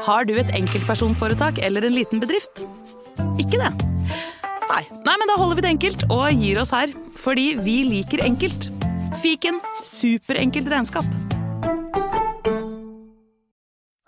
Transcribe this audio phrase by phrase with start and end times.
[0.00, 2.62] Har du et enkeltpersonforetak eller en liten bedrift?
[3.40, 3.70] Ikke det?
[4.70, 4.84] Nei.
[5.04, 6.94] Nei, men da holder vi det enkelt og gir oss her.
[7.20, 8.70] Fordi vi liker enkelt.
[9.20, 11.04] Fiken superenkelt regnskap.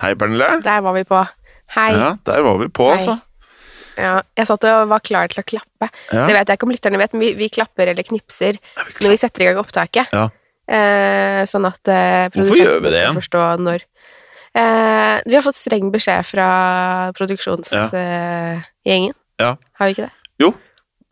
[0.03, 0.49] Hei, Pernille.
[0.64, 1.20] Der var vi på.
[1.77, 1.93] Hei.
[1.93, 2.96] Ja, der var vi på, Hei.
[2.96, 3.18] altså.
[4.00, 5.90] Ja, jeg satt og var klar til å klappe.
[6.09, 6.24] Ja.
[6.24, 9.12] Det vet jeg ikke om lytterne vet, men vi, vi klapper eller knipser vi når
[9.12, 10.09] vi setter i gang opptaket.
[10.16, 10.30] Ja.
[10.72, 13.84] Eh, sånn at eh, det skal forstå når.
[14.55, 16.48] Eh, vi har fått streng beskjed fra
[17.16, 19.15] produksjonsgjengen.
[19.41, 19.56] Ja.
[19.78, 20.12] Har vi ikke det?
[20.42, 20.52] Jo.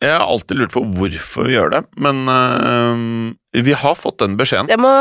[0.01, 4.37] Jeg har alltid lurt på hvorfor vi gjør det, men eh, vi har fått den
[4.41, 4.69] beskjeden.
[4.71, 4.93] Det må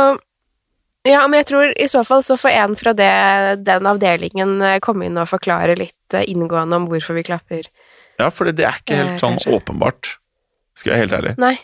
[1.08, 4.80] Ja, men jeg tror i så fall så får en fra det, den avdelingen eh,
[4.84, 7.70] komme inn og forklare litt eh, inngående om hvorfor vi klapper.
[8.20, 9.56] Ja, for det er ikke Eh, helt sånn kanskje.
[9.56, 10.10] åpenbart,
[10.76, 11.34] skal jeg være helt ærlig.
[11.40, 11.56] Nei.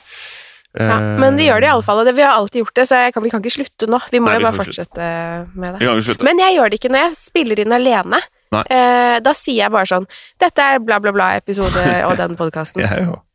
[0.76, 2.80] Ja, Eh, men vi gjør det i alle fall, og det, vi har alltid gjort
[2.80, 4.00] det, så kan, vi kan ikke slutte nå.
[4.12, 5.12] Vi må Nei, jo bare fortsette
[5.56, 6.18] med det.
[6.26, 8.22] Men jeg gjør det ikke når jeg spiller inn alene.
[8.56, 10.06] Eh, da sier jeg bare sånn
[10.40, 12.84] 'Dette er bla, bla, bla-episode og den podkasten'.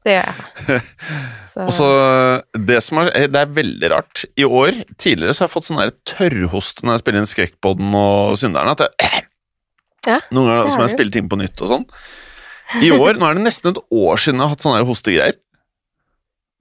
[0.00, 0.80] Det gjør jeg.
[1.50, 1.86] Så, Og så,
[2.54, 4.22] det som er, eh, det er veldig rart.
[4.38, 8.38] I år, tidligere, så har jeg fått sånn tørrhost når jeg spiller inn Skrekkpodden og
[8.38, 8.76] Synderne.
[8.76, 9.24] At jeg,
[10.08, 11.82] Ja, noen ganger som har jeg har spilt inn på nytt og sånn.
[12.86, 15.36] I år, nå er det nesten et år siden jeg har hatt sånne hostegreier.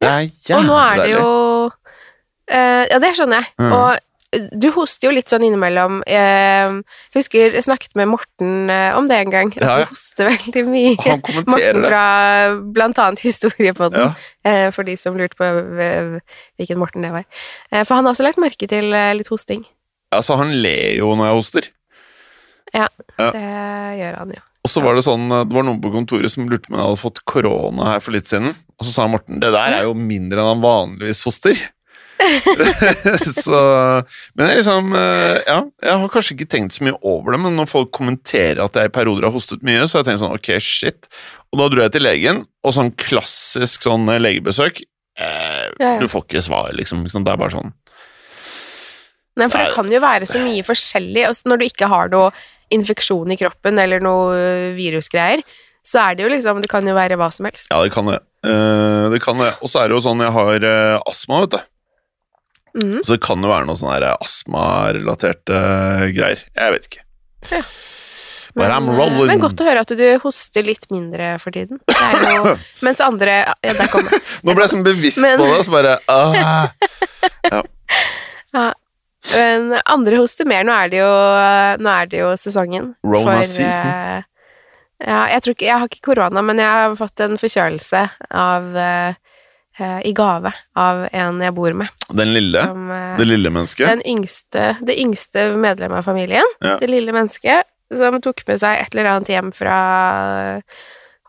[0.03, 1.25] Jævlig og nå er det jo
[1.69, 3.51] uh, Ja, det skjønner jeg.
[3.59, 3.73] Mm.
[3.75, 6.03] Og du hoster jo litt sånn innimellom.
[6.05, 6.75] Eh,
[7.09, 9.87] jeg husker jeg snakket med Morten eh, om det en gang, at Ja, ja.
[9.87, 10.91] du hoster veldig mye.
[11.07, 12.03] Han kommenterer Morten fra
[12.77, 14.11] blant annet Historiepodden, Ja.
[14.45, 15.49] eh, for de som lurte på
[15.81, 16.19] eh,
[16.61, 17.25] hvilken Morten det var.
[17.71, 19.65] Eh, for han har også lagt merke til eh, litt hosting.
[20.13, 21.71] Altså, han ler jo når jeg hoster.
[22.77, 22.85] Ja.
[23.17, 23.47] Det
[23.97, 24.45] gjør han jo.
[24.59, 26.87] Og så var det sånn, det var noen på kontoret som lurte på om jeg
[26.89, 28.51] hadde fått korona her for litt siden.
[28.79, 31.59] Og så sa Morten det der er jo mindre enn han vanligvis hoster.
[33.45, 33.59] så,
[34.35, 37.55] men jeg liksom eh, Ja, jeg har kanskje ikke tenkt så mye over det, men
[37.55, 40.35] når folk kommenterer at jeg i perioder har hostet mye, så har jeg tenkt sånn
[40.35, 41.07] ok, shit.
[41.53, 45.95] Og da dro jeg til legen, og sånn klassisk sånn eh, legebesøk eh, Ja, ja.
[46.03, 47.07] Du får ikke svar, liksom.
[47.07, 47.71] Det er bare sånn
[49.39, 51.21] Nei, for det kan jo være så mye forskjellig.
[51.29, 52.33] Altså, når du ikke har noe
[52.75, 55.43] infeksjon i kroppen eller noe øh, virusgreier,
[55.85, 57.69] så er det jo liksom Det kan jo være hva som helst.
[57.71, 58.19] Ja, det kan det.
[58.45, 59.53] Eh, det kan det.
[59.63, 61.61] Og så er det jo sånn jeg har eh, astma, vet du.
[62.79, 62.99] Mm.
[63.01, 65.61] Så det kan jo være noe sånn astmarelaterte
[66.13, 66.43] greier.
[66.53, 67.05] Jeg vet ikke.
[67.55, 67.63] Ja.
[68.55, 71.79] But Men, I'm men godt å høre at du hoster litt mindre for tiden.
[71.85, 74.23] Det jo, mens andre Ja, der kommer.
[74.43, 76.69] Nå ble jeg sånn bevisst Men- på det, så bare ah.
[77.53, 77.61] Ja.
[79.33, 80.63] Men andre hoster mer.
[80.67, 81.13] Nå er det jo,
[81.91, 82.93] er det jo sesongen.
[83.03, 83.87] Rona for, season.
[83.89, 84.21] øh,
[85.05, 88.69] ja, jeg, tror ikke, jeg har ikke korona, men jeg har fått en forkjølelse av
[88.75, 89.17] øh,
[89.79, 91.91] øh, i gave av en jeg bor med.
[92.11, 92.63] Den lille?
[92.67, 92.87] Som,
[93.19, 93.87] Det lille mennesket?
[93.91, 96.77] den yngste, det yngste medlemmet av familien, Ja.
[96.81, 99.77] det lille mennesket, som tok med seg et eller annet hjem fra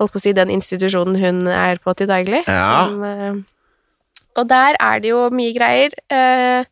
[0.01, 2.43] holdt på å si den institusjonen hun er på til daglig.
[2.49, 2.87] Ja.
[2.89, 3.35] Som, eh,
[4.41, 5.91] og der er det jo mye greier.
[6.09, 6.65] eh,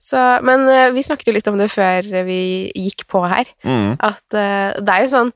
[0.00, 2.40] så, men eh, vi snakket jo litt om det før vi
[2.74, 3.94] gikk på her, Mm.
[4.00, 5.32] at uh, det er jo sånn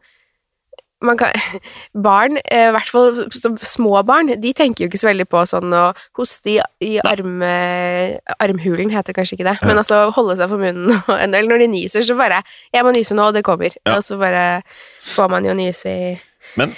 [1.04, 1.28] man kan,
[2.06, 3.18] barn, eh, i hvert fall
[3.60, 5.82] små barn, de tenker jo ikke så veldig på sånn å
[6.16, 7.42] hoste i, i arm,
[8.40, 10.94] armhulen, heter det kanskje ikke det, men altså holde seg for munnen,
[11.26, 12.40] eller når de nyser, så bare
[12.72, 13.98] 'Jeg må nyse nå, og det kommer', Ja.
[13.98, 14.62] og så bare
[15.14, 16.14] får man jo nyse i
[16.56, 16.72] Men,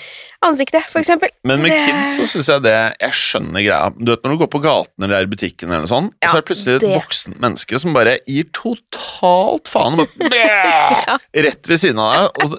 [0.44, 1.28] ansiktet, eksempel.
[1.44, 3.90] men med det- kids så syns jeg det Jeg skjønner greia.
[3.96, 6.28] Du vet Når du går på gaten eller er i butikken, eller noe sånt, Ja,
[6.28, 6.94] så er det plutselig et det.
[7.00, 10.00] voksent menneske som bare gir totalt faen.
[10.00, 10.30] og Bare,
[11.06, 11.18] Ja.
[11.34, 12.44] Rett ved siden av deg.
[12.44, 12.58] Og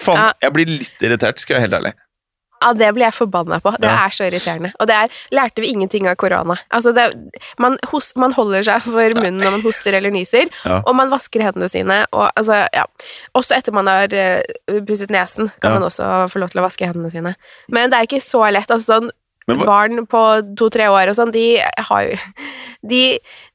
[0.00, 0.32] faen, Ja.
[0.42, 1.94] jeg blir litt irritert, skal jeg være helt ærlig.
[2.64, 3.74] Ja, det blir jeg forbanna på.
[3.76, 4.06] Det Ja.
[4.06, 4.72] er så irriterende.
[4.80, 6.56] Og det er, lærte vi ingenting av korona.
[6.72, 7.10] Altså, det,
[7.60, 10.80] man, hos, man holder seg for munnen når man hoster eller nyser, Ja.
[10.86, 12.84] og man vasker hendene sine, og altså, ja.
[13.36, 16.86] Også etter man har uh, pusset nesen, kan man også få lov til å vaske
[16.88, 17.34] hendene sine.
[17.68, 18.70] Men det er ikke så lett.
[18.70, 19.10] Altså, sånn,
[19.52, 20.20] hva- barn på
[20.56, 21.58] to-tre år og sånn, de
[22.84, 23.00] de,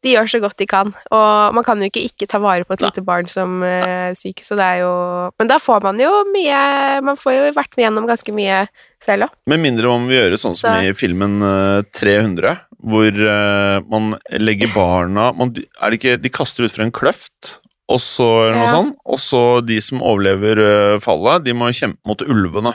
[0.03, 2.73] de gjør så godt de kan, og man kan jo ikke ikke ta vare på
[2.73, 4.93] et lite barn som uh, syk, så det er jo
[5.39, 8.63] Men da får man jo mye Man får jo vært med gjennom ganske mye
[9.01, 9.35] selv òg.
[9.47, 14.17] Med mindre man vil gjøre sånn som Så- i filmen eh, 300, hvor eh, man
[14.33, 17.59] legger barna man, Er det ikke De kaster ut fra en kløft,
[17.89, 18.73] og så eller noe Ja.
[18.75, 22.73] sånt, og så de som overlever eh, fallet, de må kjempe mot ulvene.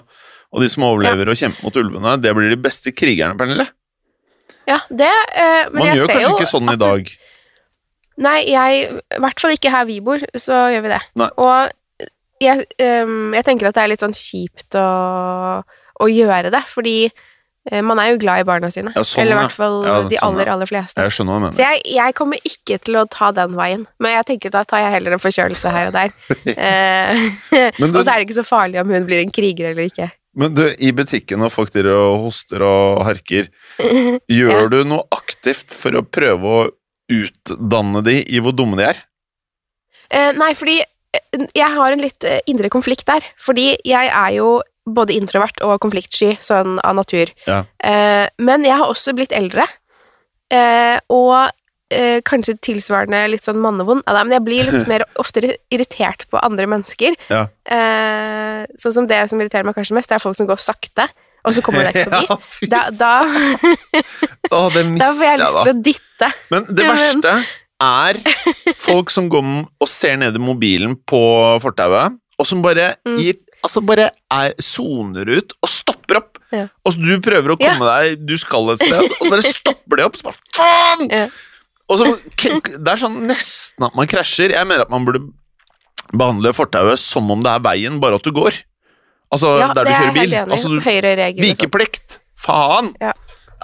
[0.54, 3.66] Og de som overlever og kjemper mot ulvene, det blir de beste krigerne, Pernille.
[4.70, 7.10] Ja, det eh, Men Man gjør ser kanskje ikke sånn i dag.
[8.24, 11.02] Nei, jeg I hvert fall ikke her vi bor, så gjør vi det.
[11.20, 11.30] Nei.
[11.42, 12.06] Og
[12.44, 12.66] jeg,
[13.04, 14.88] um, jeg tenker at det er litt sånn kjipt å,
[15.64, 16.98] å gjøre det, fordi
[17.70, 18.92] Eh, Man er jo glad i barna sine.
[18.94, 21.04] Ja, sånn, Eller i hvert fall Ja, de sånn, aller, aller fleste.
[21.06, 21.56] Jeg skjønner hva du mener.
[21.56, 24.84] Så jeg, jeg kommer ikke til å ta den veien, men jeg tenker da tar
[24.84, 26.12] jeg heller en forkjølelse her og der.
[26.54, 27.24] Eh,
[27.88, 30.10] og så er det ikke så farlig om hun blir en kriger eller ikke.
[30.34, 33.50] Men du, i butikken når folk driver og hoster og harker,
[34.38, 34.68] gjør Ja.
[34.72, 36.64] du noe aktivt for å prøve å
[37.14, 39.02] utdanne de i hvor dumme de er?
[40.10, 43.24] Eh, nei, fordi eh, jeg har en litt eh, indre konflikt der.
[43.40, 47.30] Fordi jeg er jo både introvert og konfliktsky sånn av natur.
[47.48, 47.62] Ja.
[47.80, 49.64] Eh, men jeg har også blitt eldre,
[50.52, 51.48] eh, og
[51.94, 54.02] eh, kanskje tilsvarende litt sånn mannevond.
[54.06, 57.14] Ja, nei, men jeg blir litt mer oftere irritert på andre mennesker.
[57.30, 57.44] Ja.
[57.64, 61.06] Eh, sånn som det som irriterer meg kanskje mest, det er folk som går sakte,
[61.44, 62.70] og så kommer det deg ikke forbi.
[62.70, 63.14] Ja, Da, da,
[64.74, 66.30] det da får jeg lyst til å dytte.
[66.54, 67.34] Men det verste
[67.84, 68.20] er
[68.80, 69.48] folk som går
[69.82, 71.20] og ser ned i mobilen på
[71.64, 73.18] fortauet, og som bare Mm.
[73.22, 76.34] gir Altså bare er soner ut og stopper opp.
[76.52, 76.66] Ja.
[76.84, 79.96] Og så du prøver å komme deg Du skal et sted, og så bare stopper
[79.96, 80.18] de opp.
[80.20, 81.06] Så bare, faen!
[81.08, 81.22] Ja.
[81.92, 82.10] Og så,
[82.40, 84.54] det er sånn nesten at man krasjer.
[84.56, 85.26] Jeg mener at man burde
[86.14, 88.56] behandle fortauet som om det er veien, bare at du går.
[89.34, 90.34] Altså Ja, der du er kjører bil.
[90.44, 91.42] Altså, du, sånn.
[91.42, 92.20] vikeplikt!
[92.44, 92.92] Faen!
[93.02, 93.12] Ja.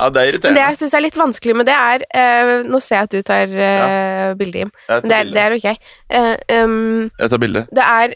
[0.01, 2.79] Ja, det er Men det jeg syns er litt vanskelig med det, er uh, Nå
[2.81, 4.71] ser jeg at du tar uh, bilde, Jim.
[4.89, 5.67] Men det er, det er ok.
[6.15, 7.65] Uh, um, Jeg tar bilde.
[7.77, 8.15] det er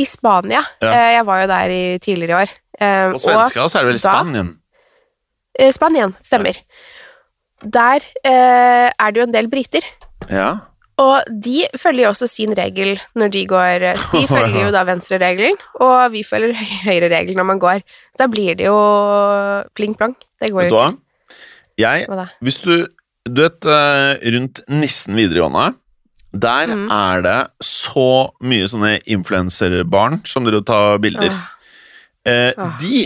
[0.00, 0.62] i Spania.
[0.80, 0.94] Ja.
[1.18, 2.54] Jeg var jo der i tidligere i år.
[2.80, 4.54] Uh, og svenska så er det vel i Spanien.
[5.76, 6.56] Spanien, stemmer.
[7.62, 9.84] Der eh, er det jo en del briter.
[10.30, 10.50] Ja.
[11.00, 14.72] Og de følger jo også sin regel når de går eh, Så de følger jo
[14.74, 17.84] da venstreregelen, og vi følger høy- høyreregelen når man går.
[18.20, 18.80] Da blir det jo
[19.76, 20.16] pling-plong.
[20.40, 20.98] Det går jo ikke.
[21.80, 22.08] Jeg,
[22.44, 22.86] hvis du
[23.28, 25.74] Du vet, eh, rundt Nissen videregående,
[26.32, 26.86] der mm.
[26.90, 31.28] er det så mye sånne influenserbarn som dere tar bilder.
[31.28, 31.42] Åh.
[32.24, 32.72] Eh, Åh.
[32.80, 33.04] de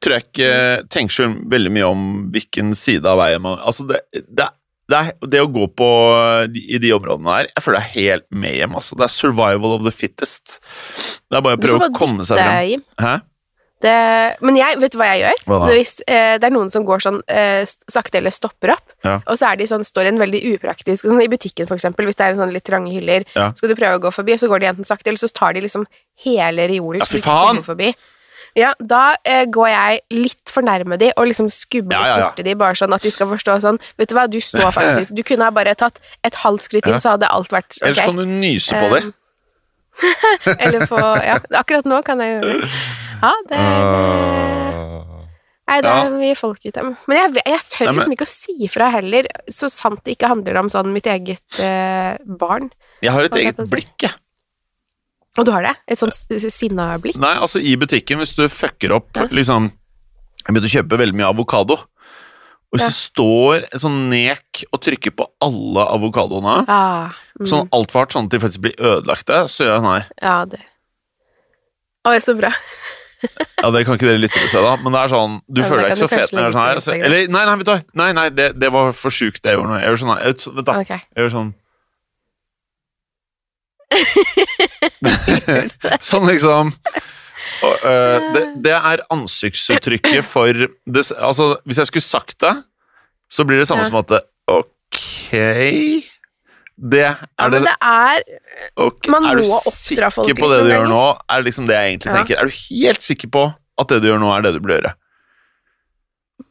[0.00, 0.52] tror jeg ikke
[0.92, 4.46] tenker så veldig mye om hvilken side av veien man Altså, det, det,
[4.90, 5.88] det, er, det å gå på
[6.52, 8.78] de, i de områdene der, jeg føler det er helt med hjem.
[8.80, 8.96] Altså.
[8.98, 10.58] Det er survival of the fittest.
[11.30, 12.86] Det er bare å prøve å komme seg frem.
[13.00, 13.18] Hæ?
[13.80, 13.92] Det,
[14.44, 15.38] men jeg, vet du hva jeg gjør?
[15.48, 15.58] Hva?
[15.72, 19.14] Hvis eh, det er noen som går sånn eh, sakte eller stopper opp, Ja.
[19.24, 22.04] og så er de sånn, står i en veldig upraktisk Sånn i butikken, for eksempel,
[22.04, 23.46] hvis det er en sånn litt trange hyller, Ja.
[23.56, 25.56] skal du prøve å gå forbi, og så går de enten sakte, eller så tar
[25.56, 25.86] de liksom
[26.26, 27.00] hele reolen.
[27.00, 27.94] Ja, Forbi.
[28.58, 32.28] Ja, da eh, går jeg litt for nærme de, og liksom skubber Ja, ja, ja.
[32.30, 35.14] borti de, bare sånn at de skal forstå sånn Vet du hva, du står faktisk
[35.18, 37.86] Du kunne ha bare tatt et halvt skritt inn, så hadde alt vært ok.
[37.86, 39.02] Ellers kan du nyse på det.
[39.06, 39.14] Um,
[40.64, 42.70] eller få Ja, akkurat nå kan jeg gjøre det.
[43.20, 45.00] Ja, det er eh,
[45.70, 46.82] Nei, det er mye folk ute.
[46.82, 50.58] Men jeg, jeg tør liksom ikke å si fra heller, så sant det ikke handler
[50.58, 52.72] om sånn mitt eget eh, barn.
[53.04, 54.16] Jeg har et eget blikk, jeg.
[55.38, 55.74] Og du har det?
[55.88, 56.16] Et sånt
[56.50, 57.18] sinna blikk?
[57.22, 59.28] Nei, altså i butikken, hvis du fucker opp Ja.
[59.30, 59.70] liksom
[60.40, 61.76] Jeg begynte å kjøpe veldig mye avokado.
[62.72, 62.88] Og hvis Ja.
[62.88, 68.12] det står et sånn nek og trykker på alle avokadoene, Ah, mm, sånn altfor hardt,
[68.14, 70.06] sånn at de faktisk blir ødelagte, så gjør jeg sånn her.
[70.22, 70.60] Ja, det
[72.06, 72.52] Å, det er så bra.
[73.62, 75.82] Ja, det kan ikke dere lyttere se, da, men det er sånn Du Ja, føler
[75.82, 76.76] deg ikke så fet når du er sånn her.
[76.80, 77.84] Så, eller, nei, nei, vet du.
[78.00, 79.80] Nei, nei, det, det var for sjukt, det jeg gjorde nå.
[79.82, 80.24] Jeg gjør sånn her.
[80.24, 80.72] Jeg, Vent, da.
[80.80, 81.00] Okay.
[81.16, 81.54] Jeg gjør sånn
[86.10, 86.70] Sånn liksom
[87.60, 92.54] og, øh, det, det er ansiktsuttrykket for det, Altså, hvis jeg skulle sagt det,
[93.30, 93.90] så blir det samme Ja.
[93.90, 94.20] som at det,
[94.50, 95.00] Ok
[96.80, 98.22] Det er ja, det, det er
[98.80, 101.02] ok, man Er du må oppdra sikker på det du gjør nå?
[101.28, 102.16] Er det liksom det jeg egentlig Ja.
[102.22, 102.40] tenker?
[102.40, 103.44] Er du helt sikker på
[103.80, 104.94] at det du gjør nå, er det du burde gjøre?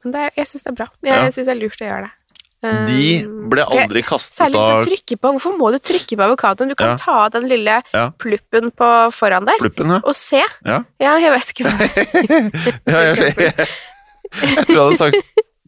[0.03, 0.87] Men det er, jeg syns det er bra.
[1.03, 1.25] Jeg Ja.
[1.33, 2.13] syns det er lurt å gjøre det.
[2.61, 5.29] De Um, ble aldri kastet Særlig de som av trykker på.
[5.31, 6.67] Hvorfor må du trykke på avokadoen?
[6.67, 6.95] Du kan Ja.
[6.99, 8.09] ta av den lille Ja.
[8.19, 9.99] pluppen på foran der, pluppen, ja.
[10.03, 10.43] og se.
[10.65, 10.83] Ja.
[10.99, 11.75] jeg vet ikke hva
[12.91, 15.15] ja jeg, jeg, jeg, tror jeg hadde sagt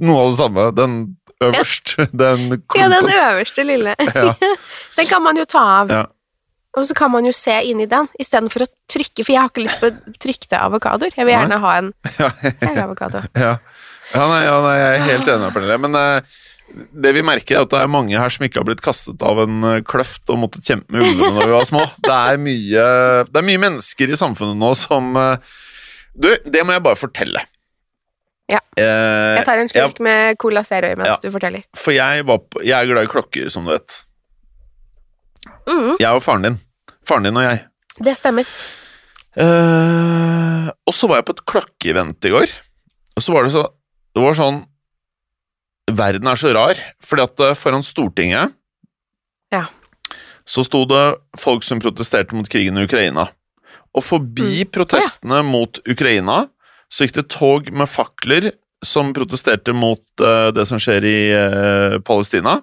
[0.01, 0.67] noe av det samme.
[0.75, 0.97] Den
[1.41, 1.95] øverst.
[2.11, 3.95] Den Ja, den øverste lille.
[4.97, 5.89] Den kan man jo ta av.
[5.89, 6.05] Ja.
[6.77, 9.63] Og så kan man jo se inni den, istedenfor å trykke, for jeg har ikke
[9.65, 9.89] lyst på
[10.23, 11.11] trykte avokadoer.
[11.17, 11.93] Jeg vil gjerne ha en
[12.83, 13.23] avokado.
[13.35, 13.57] ja.
[14.11, 15.77] Nei, jeg er helt enig med Pernille.
[15.79, 16.39] Men eh,
[17.03, 19.39] det vi merker, er at det er mange her som ikke har blitt kastet av
[19.43, 21.85] en eh, kløft og måttet kjempe med ulvene når vi var små.
[22.07, 22.85] Det er mye,
[23.29, 25.51] det er mye mennesker i samfunnet nå som eh,
[26.15, 27.43] Du, det må jeg bare fortelle.
[28.51, 28.59] Ja.
[28.75, 31.19] Eh, Jeg tar en ja, slurk med Cola Zero mens Ja.
[31.23, 31.63] du forteller.
[31.77, 34.01] for jeg, var på, jeg er glad i klokker, som du vet.
[35.69, 36.57] Mm, Jeg og faren din.
[37.07, 37.61] Faren din og jeg.
[38.03, 38.47] det stemmer.
[39.39, 42.51] Uh, og så var jeg på et klokkeevent i går,
[43.15, 43.61] og så var det så
[44.11, 44.57] Det var sånn
[45.97, 48.53] Verden er så rar, fordi at eh, foran Stortinget
[49.51, 49.65] Ja.
[50.47, 51.05] så sto det
[51.39, 53.29] folk som protesterte mot krigen i Ukraina.
[53.95, 54.71] Og forbi Mm.
[54.71, 56.45] protestene mot Ukraina
[56.91, 58.51] så gikk det tog med fakler
[58.83, 62.61] som protesterte mot uh, det som skjer i uh, Palestina.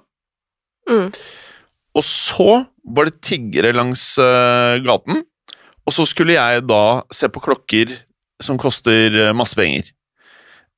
[0.88, 1.12] Mm.
[1.94, 5.23] Og så var det tiggere langs uh, gaten,
[5.87, 7.94] og så skulle jeg da se på klokker
[8.42, 9.92] som koster masse penger.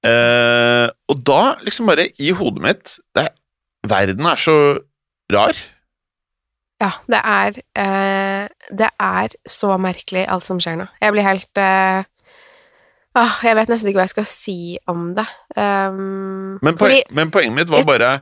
[0.07, 3.37] Eh, og da, liksom bare i hodet mitt det, er-
[3.91, 4.57] Verden er så
[5.33, 5.57] rar.
[6.81, 10.87] Ja, det er uh, Det er så merkelig, alt som skjer nå.
[11.03, 12.05] Jeg blir helt uh,
[13.21, 15.27] ah, Jeg vet nesten ikke hva jeg skal si om det.
[15.57, 18.13] Um, Men, poen, fordi men poenget mitt var bare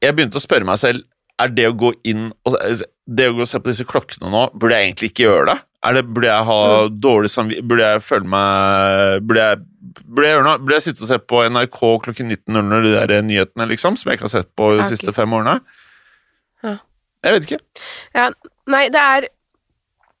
[0.00, 1.04] Jeg begynte å spørre meg selv
[1.40, 2.56] Er det å gå inn og
[3.04, 5.58] Det å gå og se på disse klokkene nå, burde jeg egentlig ikke gjøre det?
[5.80, 7.00] Er det burde jeg ha Mm.
[7.00, 9.60] dårlig samvittighet Burde jeg føle meg Burde jeg,
[10.04, 10.58] burde jeg gjøre noe?
[10.60, 14.18] Burde jeg sitte og se på NRK klokken 19.00, de der nyhetene, liksom, som jeg
[14.18, 14.90] ikke har sett på de okay.
[14.92, 15.60] siste fem årene?
[16.62, 16.76] Ja.
[17.24, 17.60] Jeg vet ikke.
[18.68, 19.28] Nei, det er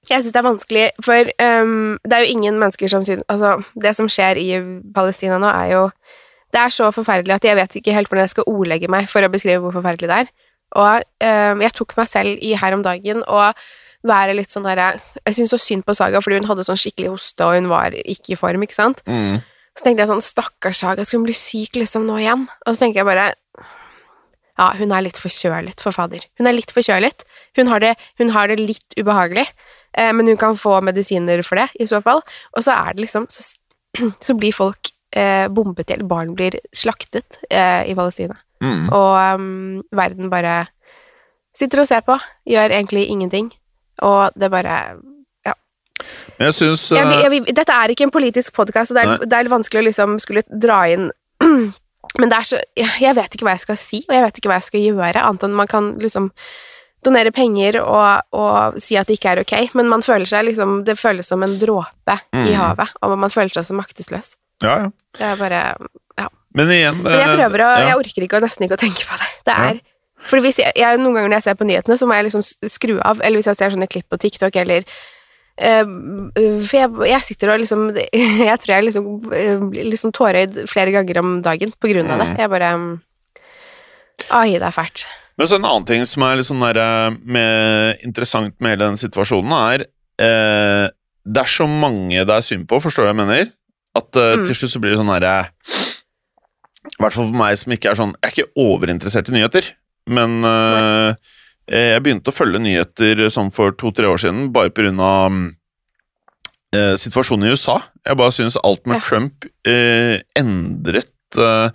[0.08, 3.62] Jeg syns det er vanskelig, for um, det er jo ingen mennesker som synes Altså,
[3.76, 4.48] det som skjer i
[4.96, 5.82] Palestina nå, er jo
[6.50, 9.22] Det er så forferdelig at jeg vet ikke helt hvordan jeg skal ordlegge meg for
[9.22, 10.32] å beskrive hvor forferdelig det er.
[10.80, 13.52] Og um, jeg tok meg selv i her om dagen å
[14.06, 14.94] være litt sånn derre
[15.26, 17.96] Jeg syns så synd på Saga, fordi hun hadde sånn skikkelig hoste, og hun var
[18.00, 19.02] ikke i form, ikke sant?
[19.08, 19.40] Mm.
[19.76, 22.46] Så tenkte jeg sånn, stakkars Saga, skal hun bli syk liksom nå igjen?
[22.64, 23.30] Og så tenker jeg bare
[24.60, 26.24] Ja, hun er litt forkjølet, for fader.
[26.36, 27.24] Hun er litt forkjølet.
[27.56, 29.46] Hun har det, hun har det litt ubehagelig,
[29.96, 32.20] eh, men hun kan få medisiner for det, i så fall.
[32.52, 33.56] Og så er det liksom Så,
[34.26, 38.36] så blir folk eh, bombet til, barn blir slaktet eh, i Palestina.
[38.60, 38.90] Mm.
[38.92, 40.66] Og um, verden bare
[41.56, 43.50] sitter og ser på, gjør egentlig ingenting.
[44.06, 44.76] Og det bare
[46.38, 49.36] Men jeg syns jeg, eh, Dette er ikke en politisk podkast, og det er, det
[49.36, 51.10] er litt vanskelig å liksom skulle dra inn
[52.20, 54.50] Men det er så jeg, vet ikke hva jeg skal si, og jeg vet ikke
[54.50, 56.30] hva jeg skal gjøre, annet enn man kan liksom
[57.06, 60.82] donere penger og, og si at det ikke er ok, men man føler seg liksom
[60.84, 62.56] Det føles som en dråpe i Mm.
[62.58, 64.34] havet, og man føler seg så maktesløs.
[64.64, 64.90] ja, ja.
[65.16, 65.60] Det er bare
[66.56, 67.86] Men igjen Men jeg eh, prøver å ja.
[67.88, 69.30] Jeg orker ikke og nesten ikke å tenke på det.
[69.46, 69.80] Det er Ja.
[70.28, 72.42] For hvis jeg, jeg, noen ganger når jeg ser på nyhetene, så må jeg liksom
[72.68, 74.84] skru av, eller hvis jeg ser sånne klipp på TikTok, eller
[75.56, 75.84] eh,
[76.66, 77.86] For jeg, jeg sitter og liksom
[78.50, 82.28] Jeg tror jeg liksom eh, liksom tårøyd flere ganger om dagen på grunn av det.
[82.34, 82.36] Mm.
[82.44, 82.72] Jeg bare
[84.36, 85.06] Ai, det er fælt.
[85.40, 89.54] Men så en annen ting som er der, eh, med, interessant med hele den situasjonen,
[89.56, 89.86] er
[90.20, 90.90] eh,
[91.24, 93.52] Det er så mange det er synd på, forstår du hva jeg mener?
[93.96, 94.44] At eh, Mm.
[94.46, 95.50] til slutt så blir det sånn herre
[96.90, 99.72] I hvert fall for meg som ikke er sånn Jeg er ikke overinteressert i nyheter,
[100.08, 101.12] men uh,
[101.70, 105.36] jeg begynte å følge nyheter som for to-tre år siden, bare på grunn av
[106.74, 107.76] eh, situasjonen i USA.
[108.08, 109.04] Jeg bare syns alt med Ja.
[109.06, 111.70] Trump uh, endret uh,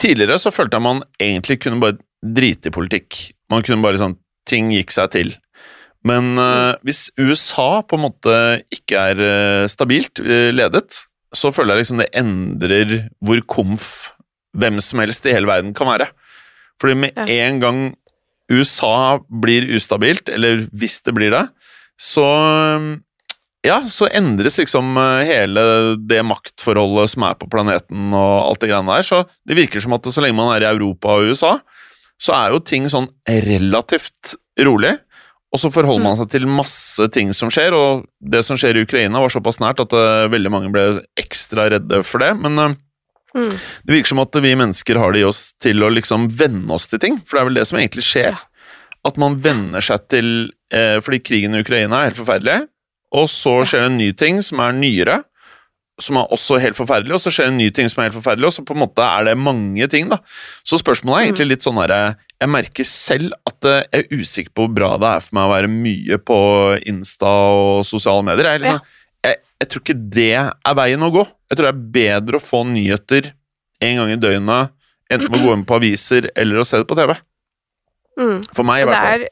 [0.00, 3.18] Tidligere så følte jeg man egentlig kunne bare drite i politikk.
[3.52, 4.16] Man kunne bare sånn
[4.48, 5.34] Ting gikk seg til.
[6.06, 8.36] Men eh, hvis USA på en måte
[8.72, 11.02] ikke er eh, stabilt eh, ledet,
[11.36, 13.90] så føler jeg liksom det endrer hvor komf
[14.56, 16.08] hvem som helst i hele verden kan være.
[16.80, 17.26] Fordi med Ja.
[17.46, 17.80] en gang
[18.50, 21.44] USA blir ustabilt, eller hvis det blir det,
[22.00, 22.24] så
[23.66, 25.62] ja, så endres liksom eh, hele
[26.08, 29.04] det maktforholdet som er på planeten og alt det greiene der.
[29.06, 31.58] Så det virker som at så lenge man er i Europa og USA,
[32.20, 34.34] så er jo ting sånn relativt
[34.64, 34.96] rolig.
[35.50, 38.84] Og så forholder man seg til masse ting som skjer, og det som skjer i
[38.86, 40.84] Ukraina var såpass nært at eh, veldig mange ble
[41.18, 42.32] ekstra redde for det.
[42.40, 42.76] Men eh,
[43.30, 43.52] Mm.
[43.86, 46.88] det virker som at vi mennesker har det i oss til å liksom venne oss
[46.90, 48.38] til ting, for det er vel det som egentlig skjer.
[49.06, 50.26] At man venner seg til
[50.74, 52.58] eh, Fordi krigen i Ukraina er helt forferdelig,
[53.16, 55.22] og så skjer det en ny ting som er nyere,
[56.00, 58.16] som er også helt forferdelig, og så skjer det en ny ting som er helt
[58.16, 60.20] forferdelig, og så på en måte er det mange ting, da.
[60.64, 62.00] Så spørsmålet er egentlig litt sånn herre
[62.40, 65.48] Jeg merker selv at eh, jeg er usikker på hvor bra det er for meg
[65.48, 66.38] å være mye på
[66.88, 68.48] Insta og sosiale medier.
[68.48, 68.99] Jeg, er liksom, jeg,
[69.60, 71.24] jeg tror ikke det er veien å gå.
[71.50, 73.32] Jeg tror det er bedre å få nyheter
[73.84, 74.72] en gang i døgnet,
[75.10, 77.14] enten med å gå inn på aviser eller å se det på TV.
[78.20, 78.38] Mm.
[78.56, 79.26] For meg, i hvert fall.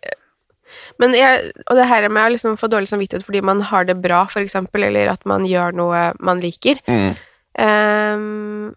[1.01, 3.97] Men jeg, og det her med å liksom få dårlig samvittighet fordi man har det
[4.03, 7.15] bra, for eksempel, eller at man gjør noe man liker Mm.
[7.59, 8.75] um,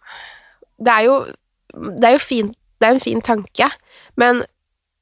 [0.78, 1.16] Det er jo
[1.74, 3.68] Det er jo fint, det er en fin tanke,
[4.20, 4.42] men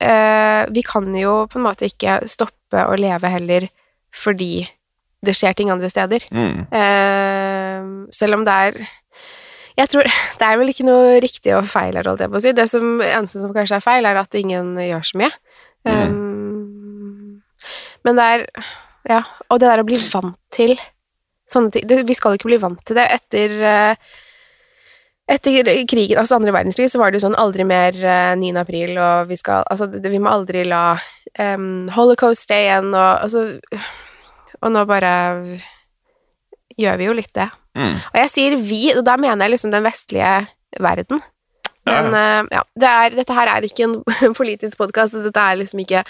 [0.04, 3.70] uh, vi kan jo på en måte ikke stoppe å leve heller
[4.14, 4.68] fordi
[5.26, 6.26] det skjer ting andre steder.
[6.32, 6.66] Mm.
[6.72, 8.80] Uh, selv om det er
[9.80, 10.08] Jeg tror
[10.40, 12.56] Det er vel ikke noe riktig og feil her, holdt jeg på å si.
[12.56, 15.34] Det som, eneste som kanskje er feil, er at ingen gjør så mye.
[15.90, 17.42] Ehm,
[18.08, 18.48] men det er
[19.10, 20.76] Ja, og det der å bli vant til
[21.50, 23.08] sånne ting det, Vi skal jo ikke bli vant til det.
[23.16, 24.10] Etter uh,
[25.30, 28.50] etter krigen, altså andre verdenskrig, så var det jo sånn aldri mer eh, 9.
[28.58, 30.98] april, og vi skal Altså, vi må aldri la
[31.38, 33.44] um, Holocaust stay igjen, og altså
[34.64, 35.12] Og nå bare
[36.80, 37.50] gjør vi jo litt det.
[37.78, 37.96] Mm.
[37.96, 40.34] Og jeg sier vi, og da mener jeg liksom den vestlige
[40.80, 41.22] verden.
[41.88, 43.98] Ja, Men eh, ja, det er, dette her er ikke en
[44.40, 45.18] politisk podkast.
[45.24, 46.04] Dette er liksom ikke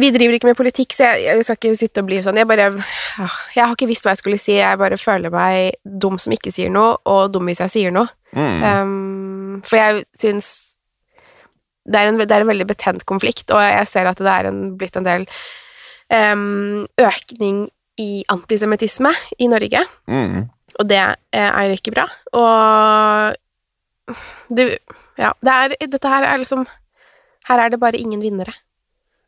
[0.00, 2.46] Vi driver ikke med politikk, så jeg, jeg skal ikke sitte og bli sånn Jeg
[2.46, 4.56] bare ah, Jeg har ikke visst hva jeg skulle si.
[4.58, 8.10] Jeg bare føler meg dum som ikke sier noe, og dum hvis jeg sier noe.
[8.30, 8.60] Mm.
[8.64, 10.50] Um, for jeg syns
[11.90, 14.46] det er, en, det er en veldig betent konflikt, og jeg ser at det er
[14.50, 15.24] en, blitt en del
[16.10, 17.68] økning
[18.00, 20.48] i antisemittisme i Norge, Mm.
[20.80, 22.06] og det eh, er ikke bra.
[22.32, 24.16] Og
[24.56, 24.78] det,
[25.20, 26.66] ja, det er, dette her er liksom
[27.48, 28.52] Her er det bare ingen vinnere.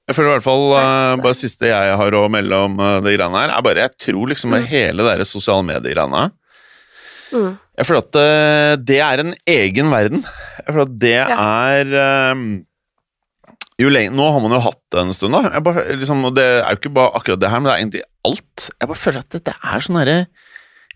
[0.09, 3.15] Jeg føler i hvert fall uh, bare siste jeg har å melde om uh, det
[3.17, 4.67] greiene her, er bare Jeg tror liksom Mm.
[4.67, 6.31] hele det sosiale medier-greiene
[7.33, 7.55] Mm.
[7.79, 10.21] Jeg føler at uh, det er en egen verden.
[10.67, 11.39] Jeg føler at det Ja.
[11.73, 12.35] er
[13.83, 15.61] eh, jo lenge, Nå har man jo hatt det en stund, da.
[15.65, 18.71] Bare, liksom, det er jo ikke bare akkurat det her, men det er egentlig alt.
[18.79, 20.19] Jeg bare føler at det, det er sånne herre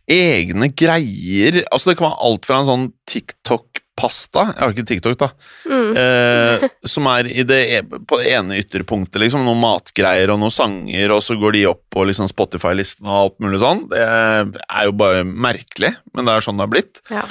[0.06, 5.16] egne greier Altså Det kan være alt fra en sånn TikTok-pasta Jeg har ikke TikTok,
[5.18, 5.28] da.
[5.66, 5.96] Mm.
[5.98, 9.42] Eh, som er i det, e- på det ene ytterpunktet, liksom.
[9.46, 13.38] Noen matgreier og noen sanger, og så går de opp på liksom Spotify-listen og alt
[13.42, 13.86] mulig sånn.
[13.90, 17.02] Det er jo bare merkelig, men det er sånn det har blitt.
[17.10, 17.24] Ja.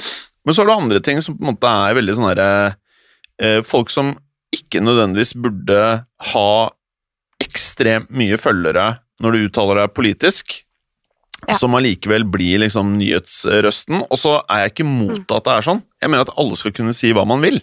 [0.46, 2.50] Men så er det andre ting som på en måte er veldig sånn herre
[3.40, 4.14] eh, Folk som
[4.54, 5.80] ikke nødvendigvis burde
[6.32, 6.48] ha
[7.42, 8.86] ekstremt mye følgere
[9.22, 10.62] når du uttaler deg politisk,
[11.46, 11.54] Ja.
[11.60, 14.00] som allikevel blir liksom nyhetsrøsten.
[14.10, 15.82] Og så er jeg ikke mot at det er sånn.
[16.00, 17.60] Jeg mener at alle skal kunne si hva man vil.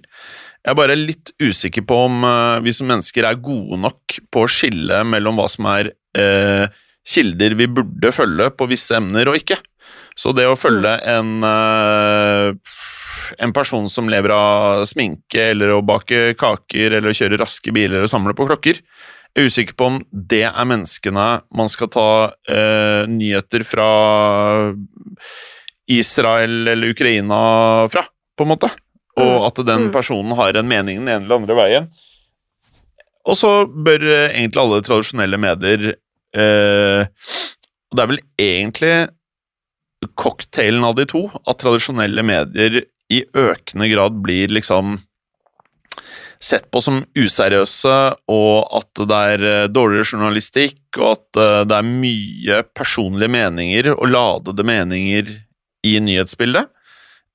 [0.63, 4.43] Jeg er bare litt usikker på om eh, vi som mennesker er gode nok på
[4.45, 6.67] å skille mellom hva som er eh,
[7.03, 9.57] kilder vi burde følge på visse emner og ikke.
[10.15, 12.53] Så det å følge en eh,
[13.39, 18.03] en person som lever av sminke eller å bake kaker eller å kjøre raske biler
[18.05, 18.79] og samle på klokker,
[19.33, 21.27] jeg er usikker på om det er menneskene
[21.57, 22.07] man skal ta
[22.47, 23.87] eh, nyheter fra
[25.89, 27.39] Israel eller Ukraina
[27.91, 28.05] fra,
[28.37, 28.69] på en måte.
[29.17, 29.45] Og Mm.
[29.47, 29.91] at den Mm.
[29.91, 31.87] personen har en mening den ene eller andre veien.
[33.25, 35.95] Og så bør eh, egentlig alle tradisjonelle medier
[36.35, 37.05] eh,
[37.91, 39.09] Og det er vel egentlig
[40.15, 44.97] cocktailen av de to, at tradisjonelle medier i økende grad blir liksom
[46.43, 47.95] sett på som useriøse,
[48.33, 53.91] og at det er eh, dårligere journalistikk, og at eh, det er mye personlige meninger
[53.93, 55.31] og ladede meninger
[55.87, 56.67] i nyhetsbildet.
[56.67, 56.71] Eh,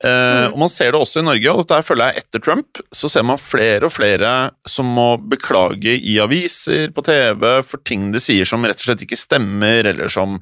[0.09, 0.53] Mm.
[0.53, 3.25] og Man ser det også i Norge, og dette følger jeg etter Trump, så ser
[3.27, 4.35] man flere og flere
[4.69, 9.03] som må beklage i aviser, på TV, for ting de sier som rett og slett
[9.09, 10.37] ikke stemmer, eller som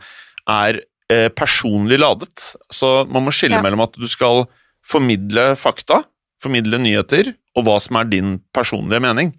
[0.51, 0.83] er
[1.38, 2.51] personlig ladet.
[2.75, 3.62] Så man må skille Ja.
[3.62, 4.49] mellom at du skal
[4.87, 6.03] formidle fakta,
[6.42, 9.33] formidle nyheter, og hva som er din personlige mening.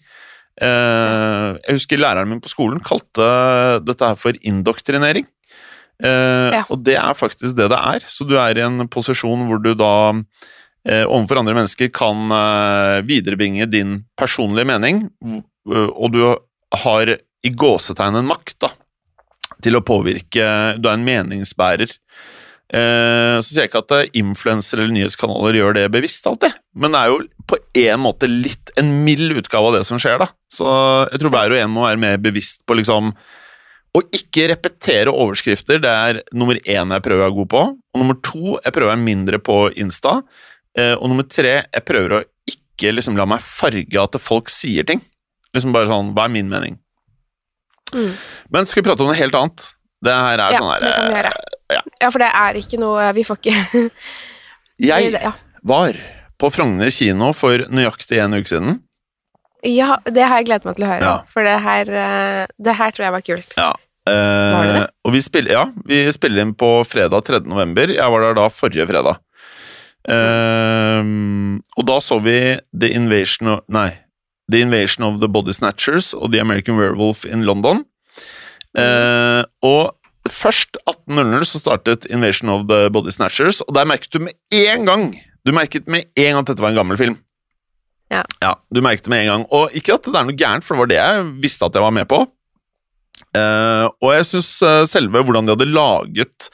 [0.58, 3.28] Eh, jeg husker læreren min på skolen kalte
[3.86, 5.28] dette her for indoktrinering.
[6.04, 6.64] Eh, Ja.
[6.70, 8.00] Og det er faktisk det det er.
[8.08, 10.14] Så du er i en posisjon hvor du da
[10.88, 12.30] eh, overfor andre mennesker kan
[13.06, 15.12] viderebringe din personlige mening,
[15.68, 16.22] og du
[16.84, 18.70] har i gåsetegn en makt da,
[19.64, 21.92] til å påvirke Du er en meningsbærer.
[22.68, 26.92] Eh, så sier jeg ikke at eh, influensere eller nyhetskanaler gjør det bevisst alltid, men
[26.92, 30.28] det er jo på en måte litt en mild utgave av det som skjer, da.
[30.52, 30.68] Så
[31.14, 33.14] jeg tror hver og en må være mer bevisst på liksom
[33.96, 37.62] å ikke repetere overskrifter, det er nummer én jeg prøver å være god på.
[37.96, 40.20] Og nummer to, jeg prøver å være mindre på Insta.
[40.78, 44.86] Eh, og nummer tre, jeg prøver å ikke liksom la meg farge at folk sier
[44.86, 45.02] ting.
[45.56, 46.78] Liksom bare sånn, hva er min mening?
[47.96, 48.12] Mm.
[48.54, 49.70] Men skal vi prate om noe helt annet?
[50.06, 51.32] Det her er Ja, sånn her det kan vi gjøre.
[51.74, 51.82] ja.
[52.02, 53.90] Ja, for det er ikke noe Vi får ikke
[54.90, 55.32] Jeg ja.
[55.66, 55.98] var
[56.38, 58.76] på Frogner kino for nøyaktig en uke siden.
[59.66, 61.14] ja, det har jeg gledet meg til å høre.
[61.34, 63.56] For det her, eh, det her tror jeg var kult.
[63.58, 63.72] Ja.
[64.08, 64.84] Var Eh, det?
[65.04, 67.42] og vi spiller, ja, vi spiller inn på fredag 3.
[67.50, 67.90] november.
[67.92, 69.18] Jeg var der da forrige fredag.
[70.08, 71.02] Eh,
[71.78, 72.38] og da så vi
[72.72, 73.90] The Invasion of Nei.
[74.52, 77.84] The Invasion of the Body Snatchers og The American Werewolf in London.
[78.78, 84.22] Eh, og først 18.00 så startet Invasion of the Body Snatchers, og der merket du
[84.22, 85.10] med en gang
[85.48, 87.14] Du merket med en gang at dette var en gammel film.
[88.12, 88.26] Ja.
[88.44, 89.46] ja du merket det med en gang.
[89.56, 91.86] Og ikke at det er noe gærent, for det var det jeg visste at jeg
[91.86, 92.20] var med på.
[93.38, 94.52] Eh, og jeg syns
[94.92, 96.52] selve hvordan de hadde laget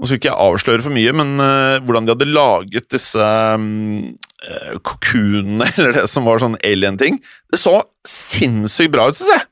[0.00, 4.14] Nå skal ikke jeg avsløre for mye, men uh, hvordan de hadde laget disse um,
[4.46, 7.18] uh, kokunene, eller det som var sånn alien-ting,
[7.52, 7.74] det så
[8.08, 9.49] sinnssykt bra ut, syns jeg.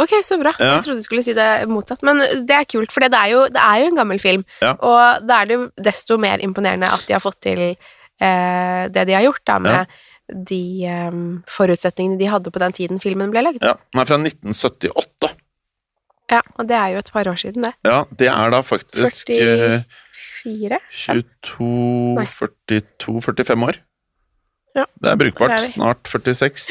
[0.00, 0.52] Ok, så bra.
[0.58, 0.74] Ja.
[0.76, 3.42] Jeg trodde du skulle si det motsatt, men det er kult, for det er jo,
[3.52, 4.74] det er jo en gammel film, Ja.
[4.80, 9.06] og da er det jo desto mer imponerende at de har fått til eh, det
[9.10, 9.86] de har gjort, da, med
[10.46, 13.62] de eh, forutsetningene de hadde på den tiden filmen ble lagd.
[13.66, 15.32] Ja, Den er fra 1978.
[16.30, 17.72] Ja, og det er jo et par år siden, det.
[17.84, 19.82] Ja, det er da faktisk 40
[20.70, 23.80] eh, 22 42 45 år.
[24.78, 25.50] Ja, Det er brukbart.
[25.56, 25.64] er.
[25.72, 26.70] Snart 46.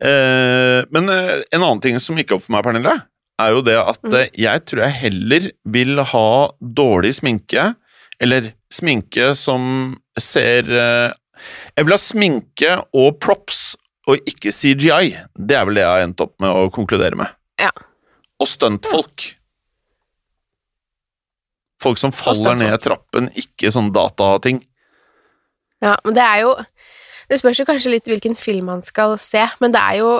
[0.00, 2.94] Eh, men eh, en annen ting som gikk opp for meg, Pernille,
[3.38, 4.14] er jo det at Mm.
[4.14, 6.28] eh, jeg tror jeg heller vil ha
[6.62, 7.74] dårlig sminke,
[8.20, 13.76] eller sminke som ser Jeg vil ha sminke og props,
[14.08, 15.12] og ikke CGI.
[15.38, 17.28] Det er vel det jeg har endt opp med å konkludere med.
[17.60, 17.70] Ja.
[18.40, 19.34] Og stuntfolk.
[21.80, 24.64] Folk som faller ned trappen, ikke sånn datating.
[25.80, 26.56] Ja, men det er jo
[27.28, 30.10] Det spørs jo kanskje litt hvilken film man skal se, men det er jo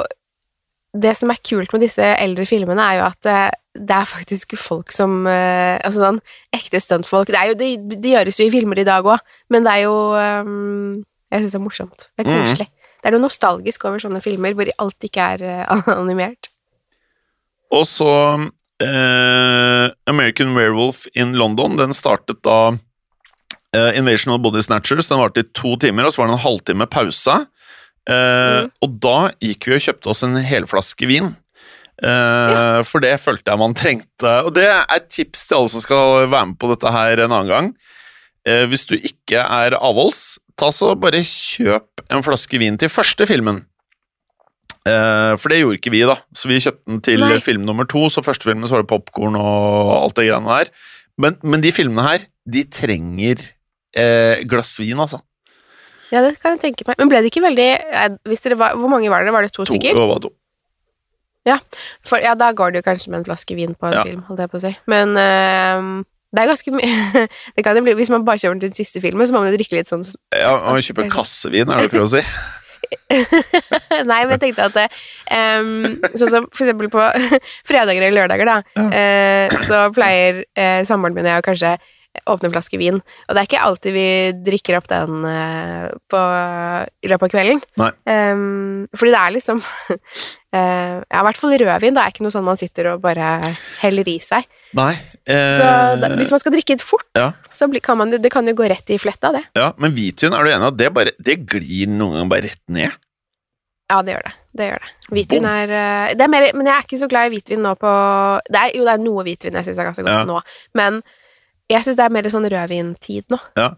[0.99, 4.57] Det som er kult med disse eldre filmene, er jo at eh, det er faktisk
[4.57, 6.21] folk som eh, Altså sånn
[6.57, 9.21] ekte stuntfolk Det, jo, det, det gjøres jo i filmer i dag òg,
[9.53, 12.07] men det er jo um, Jeg syns det er morsomt.
[12.17, 12.47] Det er koselig.
[12.47, 12.69] koselig.
[12.99, 15.67] Det er noe nostalgisk over sånne filmer hvor alt ikke er
[16.01, 16.49] animert.
[17.71, 18.11] Og så
[18.83, 22.79] eh, American Werewolf in London, den startet da
[23.77, 25.09] eh, Invasion of Body Snatchers.
[25.11, 27.39] Den varte i to timer, og så var det en halvtime pause.
[28.09, 28.71] Uh, Mm.
[28.81, 31.27] Og da gikk vi og kjøpte oss en helflaske vin.
[32.01, 34.31] Eh, For det følte jeg man trengte.
[34.47, 37.35] Og det er et tips til alle som skal være med på dette her en
[37.37, 37.69] annen gang.
[38.71, 43.67] Hvis du ikke er avholds, ta så bare kjøp en flaske vin til første filmen.
[44.89, 46.17] For det gjorde ikke vi, da.
[46.33, 47.41] Så vi kjøpte den til Nei.
[47.45, 48.07] film nummer to.
[48.09, 50.73] Så første filmen så var det popkorn og alt det greiene der.
[51.21, 53.51] Men, men de filmene her, de trenger
[53.97, 55.21] eh, glass vin, altså.
[56.13, 56.97] Ja, det kan jeg tenke meg.
[56.99, 59.33] Men ble det ikke veldig eh, dere var, Hvor mange var dere?
[59.37, 59.97] Var det to, To, stykker?
[59.97, 60.33] det var to.
[62.05, 64.05] For, ja, da går det jo kanskje med en flaske vin på en Ja.
[64.05, 64.73] film, holdt jeg på å si.
[64.87, 68.75] Men øhm, det er ganske mye Det kan jo bli Hvis man bare kjøper den
[68.77, 70.05] siste filmen, så må man jo drikke litt sånn
[70.37, 72.25] Ja, og kjøpe kassevin, er det du prøver å si?
[74.09, 74.87] Nei, men jeg tenkte at det,
[75.35, 77.03] ehm, Sånn som for eksempel på
[77.69, 79.49] fredager eller lørdager, da, Ja.
[79.49, 81.73] uh, så pleier uh, samboeren min og jeg å kanskje
[82.29, 82.99] åpne en flaske vin.
[82.99, 84.07] Og det er ikke alltid vi
[84.47, 86.23] drikker opp den eh, på,
[87.05, 87.63] i løpet av kvelden.
[87.81, 87.91] Nei.
[88.11, 89.99] Um, fordi det er liksom uh,
[91.13, 91.97] Ja, i hvert fall rødvin.
[91.97, 93.37] Det er ikke noe sånn man sitter og bare
[93.83, 94.49] heller i seg.
[94.79, 94.93] Nei.
[95.29, 95.65] Så
[96.01, 97.35] da, Eh, hvis man skal drikke det fort, ja.
[97.53, 99.43] så kan man, det kan jo gå rett i fletta, det.
[99.59, 102.47] ja, men hvitvin, er du enig i at det, bare, det glir noen ganger bare
[102.49, 102.97] rett ned?
[103.89, 104.33] Ja, det gjør det.
[104.59, 104.91] Det gjør det.
[105.17, 107.75] Hvitvin er, eh, det er mer, Men jeg er ikke så glad i hvitvin nå
[107.81, 107.93] på
[108.49, 110.25] det er, Jo, det er noe hvitvin jeg syns er ganske godt Ja.
[110.29, 110.41] nå,
[110.75, 111.03] men
[111.69, 113.39] jeg syns det er mer sånn rødvintid nå.
[113.59, 113.71] Ja.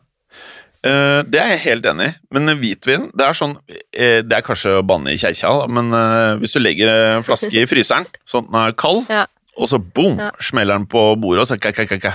[0.81, 4.45] Uh, det er jeg helt enig i, men hvitvin det er sånn eh, Det er
[4.47, 8.47] kanskje å banne i kjeikja, men uh, hvis du legger en flaske i fryseren sånn
[8.49, 9.27] den er kald, Ja.
[9.61, 10.31] og så boom, Ja.
[10.41, 12.15] smeller den på bordet, og så ka, ka, ka, ka.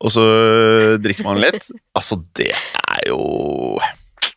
[0.00, 0.24] Og så
[1.04, 1.68] drikker man litt.
[1.98, 3.20] Altså, det er jo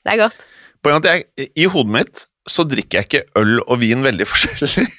[0.04, 0.44] Det er godt.
[0.84, 4.28] Poenget er at jeg, I hodet mitt så drikker jeg ikke øl og vin veldig
[4.34, 4.90] forskjellig.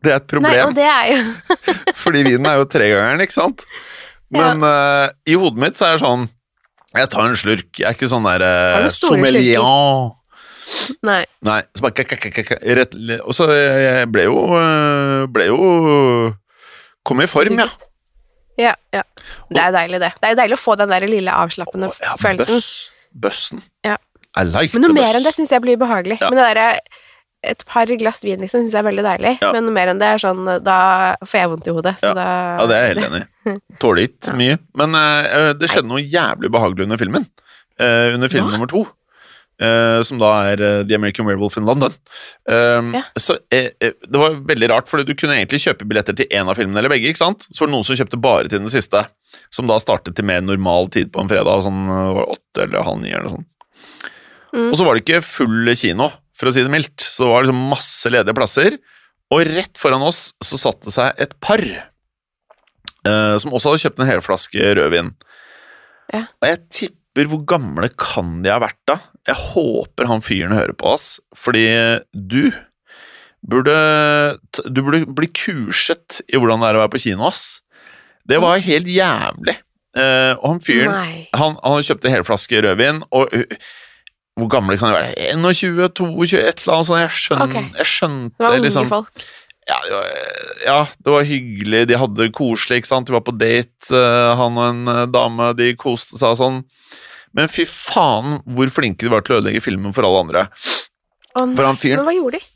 [0.00, 0.54] Det er et problem.
[0.56, 3.66] Nei, og det er jo Fordi vinen er jo tregangeren, ikke sant?
[4.34, 6.26] Men eh, i hodet mitt så er det sånn
[6.96, 7.68] Jeg tar en slurk.
[7.78, 9.62] Jeg er ikke sånn der uh, sommelier.
[11.06, 11.20] Nei.
[11.46, 15.58] Nei, så bare k -k -k rett, Og så jeg ble jo eh, Ble jo
[17.06, 17.68] Kom i form, ja.
[18.58, 19.02] Ja, ja.
[19.52, 20.12] Det er deilig, det.
[20.20, 22.56] Det er deilig å få den der lille avslappende Å, ja, følelsen.
[22.56, 22.70] bøss.
[23.12, 23.62] Bøssen.
[23.84, 23.98] Ja.
[24.36, 26.16] I like Men noe mer enn det syns jeg blir behagelig.
[26.20, 26.30] Ja.
[26.32, 26.95] Men det derre
[27.46, 29.52] et par glass vin liksom syns jeg er veldig deilig, Ja.
[29.54, 31.94] men mer enn det er sånn Da får jeg vondt i hodet.
[32.00, 32.14] Så Ja.
[32.14, 32.26] da
[32.58, 33.56] Ja, det er jeg helt enig i.
[33.80, 34.36] Tåler ikke Ja.
[34.42, 34.58] mye.
[34.74, 37.26] Men uh, det skjedde noe jævlig behagelig under filmen.
[37.80, 38.86] Uh, under film nummer to.
[39.56, 41.92] Uh, som da er The American Werewolf in London.
[42.46, 43.02] Ja.
[43.16, 46.76] Så Det var veldig rart, fordi du kunne egentlig kjøpe billetter til én av filmene
[46.82, 47.08] eller begge.
[47.08, 47.46] ikke sant?
[47.52, 49.06] Så var det noen som kjøpte bare til den siste,
[49.50, 51.62] som da startet til mer normal tid på en fredag.
[51.64, 53.46] sånn var åtte eller halv ni eller noe sånt.
[54.54, 54.70] Mm.
[54.70, 57.00] Og så var det ikke full kino, for å si det mildt.
[57.00, 58.78] Så det var liksom masse ledige plasser.
[59.34, 64.02] Og rett foran oss så satt det seg et par eh, som også hadde kjøpt
[64.02, 65.10] en helflaske rødvin.
[66.14, 66.22] Ja.
[66.38, 69.00] Og jeg tipper hvor gamle kan de ha vært da?
[69.26, 71.66] Jeg håper han fyren hører på oss, fordi
[72.12, 72.52] du
[73.46, 73.74] burde
[74.66, 77.62] Du burde bli kurset i hvordan det er å være på kino, ass.
[78.26, 79.54] Det var helt jævlig.
[79.96, 80.94] Eh, og han fyren
[81.36, 83.32] han, han kjøpte helflaske rødvin, og
[84.36, 85.32] hvor gamle kan de være?
[85.32, 87.00] 21, 22, et eller annet sånt.
[87.00, 87.68] Jeg, skjøn, okay.
[87.78, 89.24] jeg skjønte Det var unge liksom folk.
[89.70, 90.10] ja det, var,
[90.66, 91.80] ja, det var hyggelig.
[91.88, 93.08] De hadde det koselig, ikke sant.
[93.08, 95.48] De var på date, eh, han og en eh, dame.
[95.56, 96.60] De koste seg og sånn.
[97.36, 100.46] Men fy faen hvor flinke de var til å ødelegge filmen for alle andre.
[101.36, 101.50] Oh.
[101.56, 102.04] For han fyren?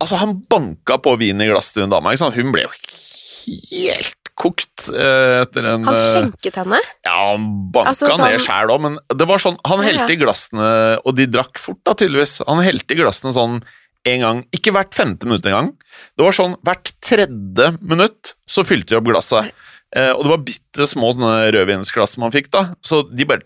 [0.01, 2.12] Altså, han banka på vin i glasset til en dame.
[2.37, 6.79] Hun ble jo helt kokt eh, etter en Han eh, skjenket henne?
[7.07, 10.20] ja, han banka Altså, sånn- ned sjæl òg, men det var sånn Han helte i
[10.20, 10.70] glassene,
[11.05, 12.38] og de drakk fort, da, tydeligvis.
[12.48, 13.61] Han helte i glassene sånn
[14.09, 14.38] en gang.
[14.57, 15.74] Ikke hvert femte minutt engang.
[16.16, 19.50] Det var sånn hvert tredje minutt så fylte de opp glasset.
[19.92, 21.11] Eh, og det var bitte små
[21.53, 22.62] rødvinsglass man fikk, da.
[22.81, 23.42] Så de bare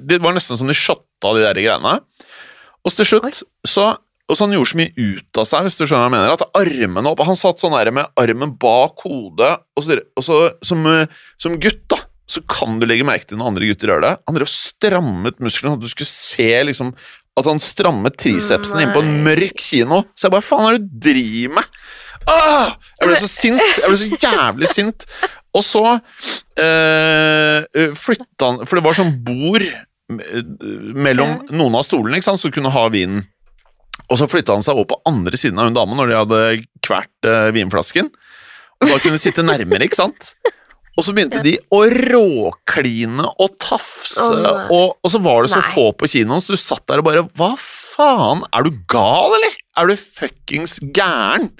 [0.00, 1.98] Det var nesten som de shotta de der greiene.
[2.80, 3.90] Og til slutt så
[4.30, 6.34] og så Han gjorde så mye ut av seg, hvis du skjønner hva jeg mener.
[6.36, 10.40] At armen opp Han satt sånn der med armen bak hodet, og så, og så
[10.66, 11.98] som, eh, som gutt, da,
[12.30, 14.12] så kan du legge merke til når andre gutter gjør det.
[14.28, 16.94] Han drev og strammet musklene, at du skulle se liksom
[17.40, 20.02] at han strammet tricepsen inn på en mørk kino.
[20.14, 21.76] Så jeg bare Faen, hva er det du driver med?
[22.30, 22.72] Åh!
[23.00, 23.62] Jeg ble så sint.
[23.80, 25.06] Jeg ble så jævlig sint.
[25.56, 25.84] Og så
[26.62, 30.42] øh, flytta han For det var sånn bord eh,
[30.94, 33.24] mellom noen av stolene, ikke sant, som kunne ha vinen.
[34.08, 36.40] Og så flytta han seg over på andre siden av hun dama når de hadde
[36.86, 38.08] kvert eh, vinflasken.
[38.80, 40.32] Og da kunne de sitte nærmere, ikke sant?
[40.98, 45.60] Og så begynte de å råkline og tafse, oh, og, og så var det så
[45.62, 45.70] Nei.
[45.74, 48.42] få på kinoen, så du satt der og bare Hva faen?
[48.56, 49.54] Er du gal, eller?
[49.80, 51.50] Er du fuckings gæren?
[51.50, 51.56] Er det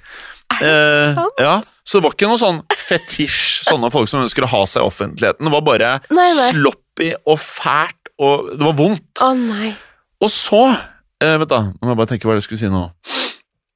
[0.60, 1.36] Eh, sant?
[1.38, 1.52] ja,
[1.86, 4.88] så det var ikke noe sånn fetisj, sånne folk som ønsker å ha seg i
[4.90, 5.46] offentligheten.
[5.46, 6.48] Det var bare Nei, nei.
[6.50, 9.22] sloppy og fælt, og det var vondt.
[9.22, 9.70] Å nei.
[10.20, 10.64] Og så
[11.22, 11.60] eh, Vent, da.
[11.72, 12.84] Nå må jeg bare tenke hva jeg skulle si nå.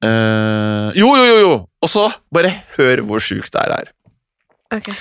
[0.05, 1.53] Eh, jo, jo, jo, jo!
[1.85, 3.91] Og så, bare hør hvor sjukt det her er.
[4.75, 4.91] Ok.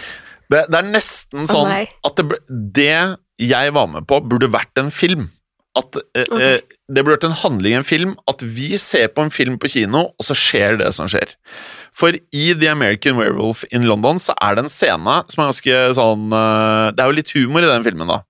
[0.53, 1.85] Det, det er nesten sånn nei.
[2.05, 2.91] at det, det
[3.41, 5.29] jeg var med på, burde vært en film.
[5.75, 6.59] At eh, okay.
[6.61, 8.13] eh, Det burde vært en handling i en film.
[8.31, 11.35] At vi ser på en film på kino, og så skjer det som skjer.
[11.95, 15.81] For i The American Werewolf in London så er det en scene som er ganske
[15.99, 18.23] sånn eh, Det er jo litt humor i den filmen, da.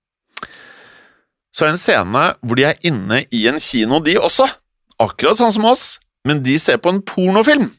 [1.55, 4.47] Så er det en scene hvor de er inne i en kino, de også.
[4.99, 5.85] Akkurat sånn som oss,
[6.27, 7.69] men de ser på en pornofilm.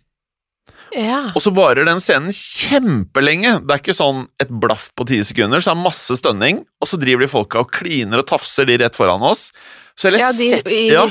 [0.97, 1.33] Ja.
[1.37, 3.59] Og så varer den scenen kjempelenge.
[3.67, 6.89] Det er ikke sånn et blaff på ti sekunder, så det er masse stønning, og
[6.89, 9.51] så driver de folka og kliner og tafser de rett foran oss.
[9.97, 11.05] Så hele, ja, de set, ja,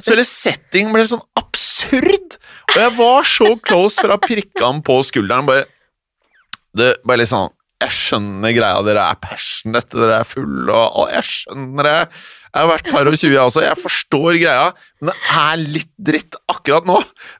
[0.00, 2.38] så hele setting ble sånn absurd!
[2.68, 5.66] Og jeg var så close fra prikka ham på skulderen, bare
[6.76, 11.12] Det bare litt sånn Jeg skjønner greia, dere er passionate, dere er fulle, og, og
[11.14, 11.98] jeg skjønner det.
[12.48, 13.62] Jeg har vært par og tjue, jeg også.
[13.62, 14.64] Jeg forstår greia,
[14.98, 16.96] men det er litt dritt akkurat nå.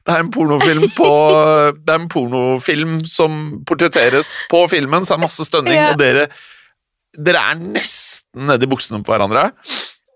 [0.07, 1.09] Det er en pornofilm på
[1.83, 5.89] Det er en pornofilm som portretteres på filmen, så det er masse stønning, Ja.
[5.91, 6.29] og dere
[7.17, 9.47] dere er nesten nedi buksene på hverandre.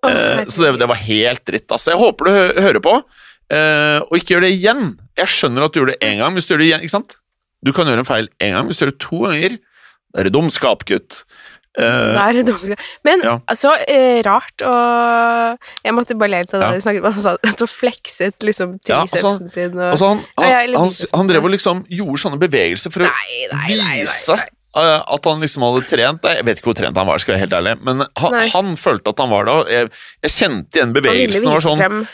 [0.06, 1.66] Oh, uh, så det, det var helt dritt.
[1.74, 1.90] Altså.
[1.92, 4.84] Jeg håper du hø hører på, uh, og ikke gjør det igjen.
[5.20, 7.18] Jeg skjønner at du gjør det én gang, hvis du gjør det igjen, ikke sant?
[7.66, 9.58] Du kan gjøre en feil én gang, hvis du gjør det to ganger.
[10.14, 11.24] Da er det dumskap, gutt.
[11.74, 12.82] Uh, det er det dumskap.
[13.04, 13.32] Men Ja.
[13.50, 14.74] altså, eh, rart å
[15.84, 16.74] Jeg måtte bare le litt av det Ja.
[16.78, 17.14] du snakket om.
[17.44, 21.44] Han sa flekset liksom Ja, altså, sin og altså, han, han, ja, han, han drev
[21.50, 24.46] og liksom gjorde sånne bevegelser for å Nei, nei, vise nei.
[24.78, 26.22] eh, at han liksom hadde trent.
[26.30, 28.76] Jeg vet ikke hvor trent han var, skal jeg være helt ærlig, men han, han
[28.78, 29.58] følte at han var det.
[29.74, 29.90] Jeg,
[30.28, 31.50] jeg kjente igjen bevegelsen.
[31.50, 32.08] var sånn,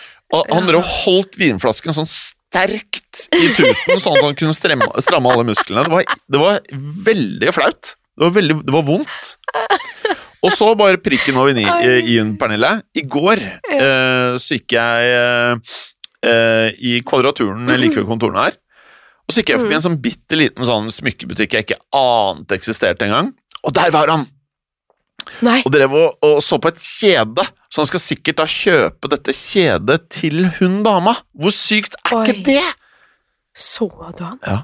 [0.55, 2.07] han drev og holdt vinflasken sånn
[2.49, 5.85] sterkt i tuten, sånn at han kunne stramme, stramme alle musklene.
[5.85, 6.61] Det var, det var
[7.09, 7.93] veldig flaut.
[7.93, 9.29] Det var, veldig, det var vondt.
[10.45, 11.65] Og så bare prikken over i,
[12.13, 12.71] i-en, Pernille.
[12.95, 15.77] I går eh, så gikk jeg eh,
[16.25, 18.57] eh, i Kvadraturen like ved kontorene her.
[19.27, 23.05] Og så gikk jeg forbi en sånn bitte liten sånn smykkebutikk jeg ikke ante eksisterte
[23.05, 23.33] engang.
[23.67, 24.25] Og der var han!
[25.45, 29.09] Nei, og drev og, og så på et kjede, så han skal sikkert da kjøpe
[29.13, 31.13] dette kjedet til hun dama.
[31.37, 32.23] Hvor sykt er Oi.
[32.27, 32.63] ikke det?
[33.59, 34.39] så du han?
[34.45, 34.61] Ja,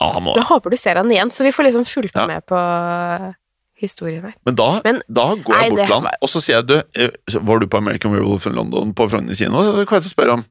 [0.00, 2.26] Ah, han må Da håper du ser han igjen, så vi får liksom fulgt Ja.
[2.26, 3.32] med på eh,
[3.82, 4.34] historien her.
[4.46, 6.66] Men da, Men- da går jeg Nei, bort til han, var- og så sier jeg
[6.68, 7.10] du, eh,
[7.42, 9.60] var du på American Werewolf in London på Frogner kino?
[9.62, 10.44] Så kan jeg spørre om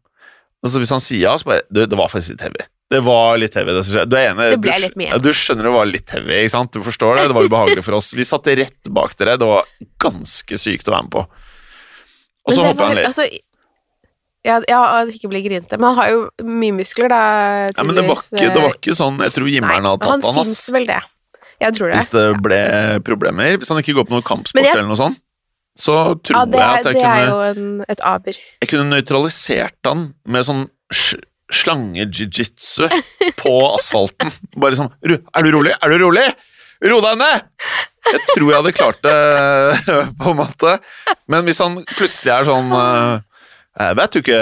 [0.64, 2.66] og så Hvis han sier ja, så bare Du, det var faktisk litt heavy.
[2.90, 3.84] Det var litt heavy, det.
[4.08, 4.46] Du er enig?
[4.54, 5.18] Det ble du, litt mye.
[5.20, 6.72] Du skjønner det var litt heavy, ikke sant?
[6.72, 7.26] Du forstår det?
[7.30, 8.14] Det var ubehagelig for oss.
[8.16, 9.36] Vi satt rett bak dere.
[9.42, 9.68] Det var
[10.00, 11.26] ganske sykt å være med på.
[12.48, 13.10] Og så hopper han litt.
[13.10, 13.28] Altså,
[14.48, 15.76] ja, ja, at det ikke blir grinete.
[15.76, 17.22] Men han har jo mye muskler, da.
[17.76, 20.14] Ja, men det var, ikke, det var eh, ikke sånn Jeg tror Jimmer'n hadde tatt
[20.14, 20.66] han, syns ass.
[20.72, 21.02] vel det.
[21.60, 22.00] Jeg tror det.
[22.00, 22.60] Hvis det ble
[23.04, 23.58] problemer.
[23.60, 25.20] Hvis han ikke går på noe kampsport jeg- eller noe sånt,
[25.78, 28.38] så tror Ja, det, jeg at jeg det er kunne, jo en, et aber.
[28.64, 30.64] jeg kunne nøytralisert han med sånn
[31.54, 32.88] slange-jiu-jitsu
[33.40, 34.32] på asfalten.
[34.60, 35.74] Bare sånn Er du rolig?
[35.82, 36.26] Er du rolig?
[36.88, 37.46] Ro deg ned!
[38.08, 39.14] Jeg tror jeg hadde klart det,
[40.22, 40.76] på en måte.
[41.28, 43.16] Men hvis han plutselig er sånn eh,
[43.82, 44.38] Jeg vet du ikke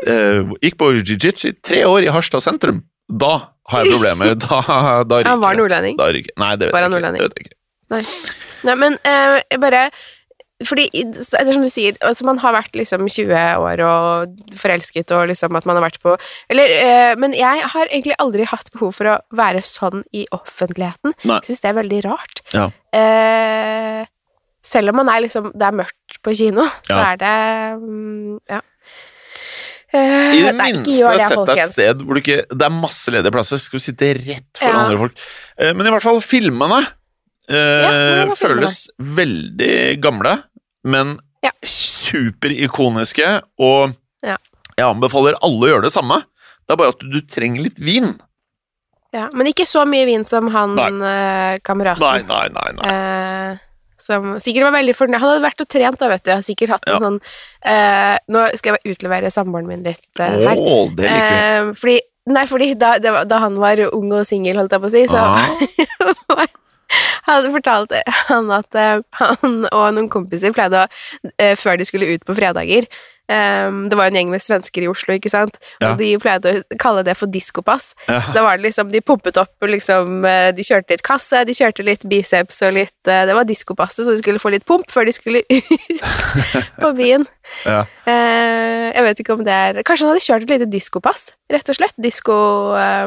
[0.00, 2.82] jeg Gikk på jiu-jitsu i tre år i Harstad sentrum.
[3.10, 3.34] Da
[3.70, 4.34] har jeg problemer.
[4.40, 4.60] Da,
[5.04, 5.60] da ryker Han var det.
[5.62, 5.98] nordlending.
[6.40, 7.12] Nei, det vet Var jeg ikke.
[7.12, 7.56] Det vet jeg ikke.
[8.66, 9.84] Nei, men eh, jeg bare
[10.68, 13.32] fordi, det er som du sier, altså man har vært liksom 20
[13.64, 16.12] år og forelsket, og liksom at man har vært på
[16.52, 21.14] Eller øh, Men jeg har egentlig aldri hatt behov for å være sånn i offentligheten.
[21.24, 21.38] Nei.
[21.40, 22.42] Jeg syns det er veldig rart.
[22.52, 22.66] Ja.
[22.92, 24.04] Uh,
[24.66, 27.34] selv om man er liksom Det er mørkt på kino, så er det
[27.80, 28.60] um, Ja.
[29.90, 32.74] Uh, I det nei, minste det, sett deg et sted hvor du ikke Det er
[32.76, 34.82] masse ledige plasser, skal du sitte rett foran Ja.
[34.86, 35.22] andre folk.
[35.58, 36.84] Uh, Men i hvert fall filmene
[37.50, 37.88] Uh, ja,
[38.30, 38.34] filmene?
[38.38, 38.74] føles
[39.18, 40.36] veldig gamle,
[40.84, 41.50] men Ja.
[41.64, 44.36] superikoniske, og Ja.
[44.76, 46.22] jeg anbefaler alle å gjøre det samme.
[46.66, 48.20] Det er bare at du, du trenger litt vin.
[49.12, 52.00] Ja, men ikke så mye vin som han eh, kameraten.
[52.04, 52.72] Nei, nei, nei.
[52.78, 52.90] nei.
[52.92, 53.56] Eh,
[54.00, 55.18] som sikkert var veldig fornøyd.
[55.20, 56.30] Han hadde vært og trent, da, vet du.
[56.30, 56.94] Jeg har sikkert hatt Ja.
[56.96, 57.18] en sånn
[57.64, 60.56] eh, Nå skal jeg utlevere samboeren min litt eh, her.
[60.56, 61.42] Å, det liker vi.
[61.42, 61.98] Eh, fordi
[62.30, 64.92] Nei, fordi da, det var, da han var ung og singel, holdt jeg på å
[64.92, 65.48] si, så Ah.
[66.28, 66.49] var-
[67.28, 72.10] han fortalte han at eh, han og noen kompiser pleide å eh, Før de skulle
[72.14, 72.88] ut på fredager
[73.30, 75.58] eh, Det var en gjeng med svensker i Oslo, ikke sant?
[75.78, 75.92] Ja.
[75.92, 77.92] Og de pleide å kalle det for diskopass.
[78.08, 78.20] Ja.
[78.26, 81.56] Så da var det liksom De pumpet opp liksom eh, De kjørte litt kasse, de
[81.56, 84.90] kjørte litt biceps og litt eh, Det var diskopasset, så de skulle få litt pump
[84.92, 86.06] før de skulle ut
[86.82, 87.26] på byen.
[87.66, 87.82] Ja.
[88.06, 91.72] Uh, jeg vet ikke om det er Kanskje han hadde kjørt et lite diskopass, rett
[91.72, 91.96] og slett.
[92.00, 92.36] Disko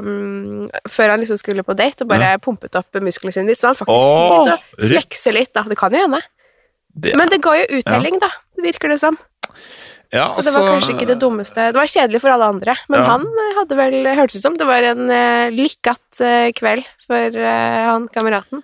[0.03, 3.71] um, Før han liksom skulle på date, og bare pumpet opp musklene sine litt, så
[3.71, 5.65] han faktisk kunne sitte og flekse litt, da.
[5.69, 6.21] Det kan jo hende.
[6.93, 8.29] Det, Men det ga jo uttelling, da,
[8.62, 9.17] virker det som.
[10.13, 11.63] Ja, Så det var altså, kanskje ikke det dummeste.
[11.74, 13.06] Det var kjedelig for alle andre, men Ja.
[13.16, 17.39] han eh, hadde vel hørtes ut som det var en uh, lykkat uh, kveld for
[17.39, 18.62] uh, han kameraten.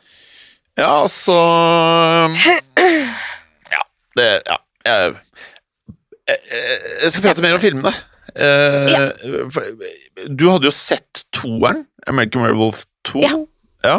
[0.77, 1.35] Ja, altså
[3.73, 3.81] Ja,
[4.15, 4.59] det Ja.
[4.85, 5.15] Jeg,
[6.29, 6.37] jeg,
[7.03, 7.91] jeg skal prate mer om filmene.
[8.39, 9.09] Ja.
[10.29, 13.25] du hadde jo sett toeren, American Werewolf 2.
[13.25, 13.33] Ja.
[13.83, 13.97] ja.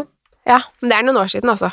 [0.48, 1.70] Ja, men det er noen år siden, altså.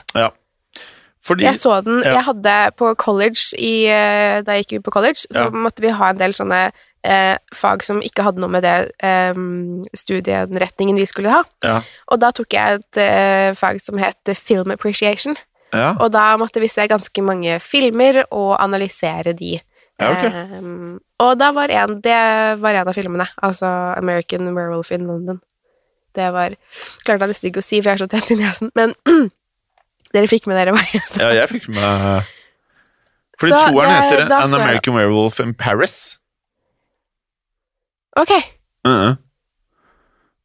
[1.28, 2.14] Fordi Jeg så den Ja.
[2.18, 5.50] Jeg hadde på college i, eh, Da jeg gikk ut på college, så Ja.
[5.52, 6.72] måtte vi ha en del sånne
[7.04, 9.34] eh, fag som ikke hadde noe med det eh,
[9.96, 11.44] studienretningen vi skulle ha.
[11.64, 11.82] Ja.
[12.12, 15.38] Og da tok jeg et eh, fag som het Film Appreciation.
[15.76, 19.58] Ja, Og da måtte vi se ganske mange filmer og analysere de.
[20.00, 20.24] ja ok.
[20.32, 23.66] Ehm, og da var en, det var en av filmene, altså
[23.98, 25.42] American Werewolf in London.
[26.16, 26.56] Det var
[27.06, 28.94] Klarte jeg nesten ikke å si, for jeg er så tett i nesen, men
[30.18, 31.22] dere fikk med dere hva jeg sa.
[31.24, 32.26] Ja, jeg fikk med
[33.38, 35.98] Fordi Så toeren det- heter An American jeg- Werewolf in Paris.
[38.18, 38.32] Ok.
[38.88, 39.18] Mhm.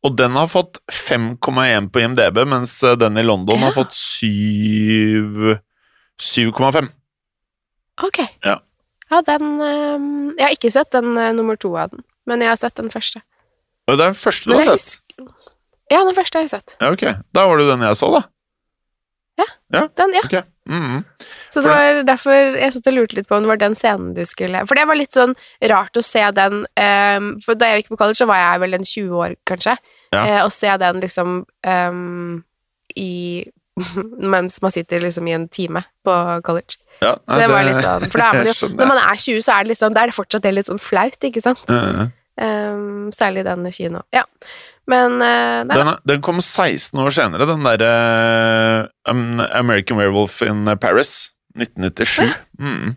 [0.05, 5.59] Og den har fått 5,1 på IMDb, mens eh, den i London har fått 7
[6.21, 6.89] 7,5.
[8.03, 8.19] Ok.
[8.43, 8.59] Ja.
[9.13, 12.49] Ja, den ehm, Jeg har ikke sett den eh, nummer to av den, men jeg
[12.51, 13.23] har sett den første.
[13.87, 15.01] Og det er den første du har sett?
[15.93, 16.77] Ja, den første har jeg sett.
[16.81, 17.03] Ja, ok.
[17.37, 18.23] Da var det den jeg så, da.
[19.73, 20.21] Den, ja.
[20.25, 20.42] Okay.
[20.68, 21.03] Mm -hmm.
[21.51, 24.14] Så det var derfor jeg satt og lurte litt på om det var den scenen
[24.14, 26.53] du skulle For det var litt sånn rart å se den
[27.18, 29.77] um, For da jeg gikk på college, så var jeg vel en 20 år, kanskje.
[30.12, 30.23] Ja.
[30.23, 32.45] Uh, og se den liksom um,
[32.97, 33.45] i
[34.35, 36.77] Mens man sitter liksom i en time på college.
[37.01, 39.40] Ja, Så det var litt sånn For da er man jo Når man er 20,
[39.42, 41.64] så er det litt sånn Da er det fortsatt litt sånn flaut, ikke sant?
[41.71, 42.11] Uh -huh.
[42.37, 44.03] um, særlig den kino.
[44.12, 44.25] Ja.
[44.90, 47.92] Men uh, Den, den kom 16 år senere, den derre
[49.07, 51.31] uh, American Werewolf in Paris.
[51.55, 52.33] 1997.
[52.59, 52.95] Mm.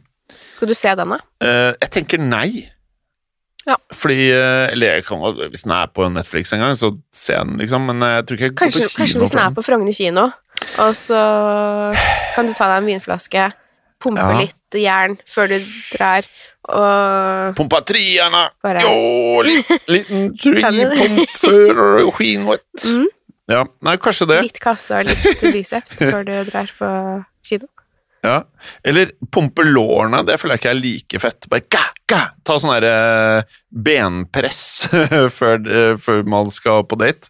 [0.55, 1.19] skal du se den, da?
[1.43, 2.49] Uh, jeg tenker nei.
[3.65, 3.75] Ja.
[3.97, 7.47] Fordi eh, Eller jeg kan, hvis den er på Netflix en gang, så ser jeg
[7.49, 7.87] den, liksom.
[7.89, 9.97] Men jeg tror ikke jeg går Kanskje, på kino kanskje hvis den er på Frogner
[9.97, 10.25] kino,
[10.85, 11.21] og så
[12.35, 13.47] kan du ta deg en vinflaske,
[14.05, 14.37] pumpe Ja.
[14.43, 15.57] litt jern før du
[15.95, 16.29] drar,
[16.69, 18.45] og Pompatrierne!
[18.81, 22.65] Jo, liten, liten tripump før skinwet.
[22.89, 23.07] Mm.
[23.51, 24.39] Ja, nei, kanskje det.
[24.47, 26.89] litt kasse og litt biceps før du drar på
[27.45, 27.67] kino.
[28.25, 28.39] Ja.
[28.81, 31.45] Eller pumpe lårene, det føler jeg ikke er like fett.
[31.51, 34.63] Bare ga, ga, ta sånn der eh, benpress
[35.37, 37.29] før, eh, før man skal på date.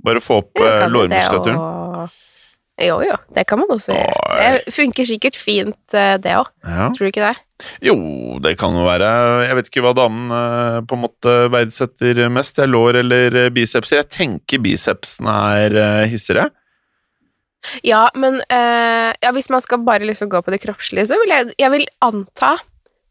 [0.00, 1.60] Bare få opp eh, lårmuskulaturen.
[1.60, 2.16] og-
[2.80, 4.36] Jo, jo, det kan man også gjøre.
[4.64, 6.48] Det funker sikkert fint, det òg.
[6.64, 6.86] Ja.
[6.96, 7.34] Tror du ikke det?
[7.84, 7.96] Jo,
[8.42, 9.10] det kan jo være.
[9.46, 12.56] Jeg vet ikke hva damen eh, på en måte verdsetter mest.
[12.56, 13.80] Det er lår eller biceps?
[13.80, 14.00] bicepser.
[14.00, 16.50] Jeg tenker bicepsen er eh, hissigere.
[17.84, 21.32] Ja, men eh, ja, hvis man skal bare liksom gå på det kroppslige, så vil
[21.34, 22.54] jeg, jeg vil anta,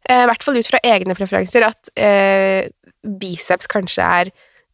[0.08, 2.66] eh, i hvert fall ut fra egne preferanser, at eh,
[3.20, 4.32] biceps kanskje er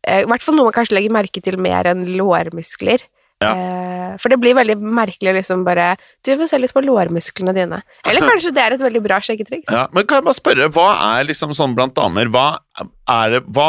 [0.08, 3.04] eh, I hvert fall noe man kanskje legger merke til mer enn lårmuskler.
[3.44, 3.50] Ja.
[3.52, 5.90] Eh, for det blir veldig merkelig liksom bare
[6.24, 7.82] Du får se litt på lårmusklene dine.
[8.08, 9.68] Eller kanskje det er et veldig bra sjekketriks.
[9.72, 10.86] Ja, men kan jeg bare spørre, hva
[11.18, 12.46] er liksom sånn blant damer Hva
[13.12, 13.68] er det Hva,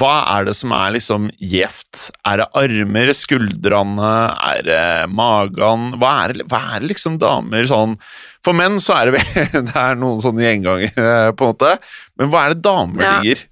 [0.00, 2.08] hva er det som er liksom gjevt?
[2.26, 4.10] Er det armer, skuldrene,
[4.50, 4.82] er det
[5.14, 5.92] magen?
[6.02, 7.94] Hva er det, hva er det liksom damer sånn
[8.42, 11.76] For menn så er det vel Det er noen sånne gjengangere, på en måte.
[12.18, 13.14] Men hva er det damer Ja.
[13.22, 13.46] ligger?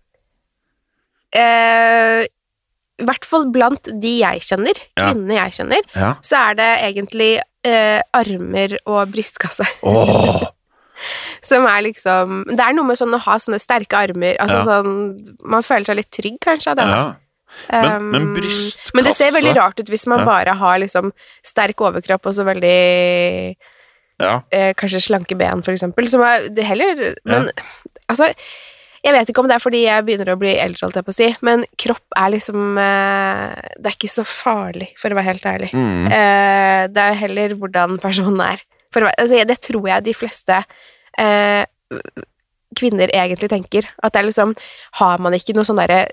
[1.36, 2.26] Eh,
[2.98, 6.14] I hvert fall blant de jeg kjenner, kvinnene jeg kjenner, Ja.
[6.24, 7.30] så er det egentlig
[7.66, 9.66] eh, armer og brystkasse.
[9.82, 10.42] Oh.
[11.44, 14.38] Som er liksom Det er noe med sånn å ha sånne sterke armer.
[14.40, 14.64] Altså Ja.
[14.64, 16.86] sånn Man føler seg litt trygg, kanskje, av det.
[16.88, 17.04] Ja.
[17.70, 21.12] Men, men Um, brystkasse Men det ser veldig rart ut hvis man bare har liksom
[21.44, 23.56] sterk overkropp og så veldig
[24.20, 24.40] Ja.
[24.50, 26.08] eh, Kanskje slanke ben, for eksempel.
[26.08, 27.50] Som er det heller Men
[28.08, 28.32] altså
[29.06, 31.12] Jeg vet ikke om det er fordi jeg begynner å bli eldre, holdt jeg på
[31.14, 35.30] å si, men kropp er liksom eh, Det er ikke så farlig, for å være
[35.30, 35.68] helt ærlig.
[35.76, 36.06] Mm.
[36.10, 38.64] Eh, det er heller hvordan personen er.
[38.96, 40.58] Være- altså, det tror jeg de fleste
[41.22, 41.62] eh,
[42.76, 43.86] kvinner egentlig tenker.
[44.02, 44.56] At det er liksom
[44.98, 46.06] Har man ikke noe sånn derre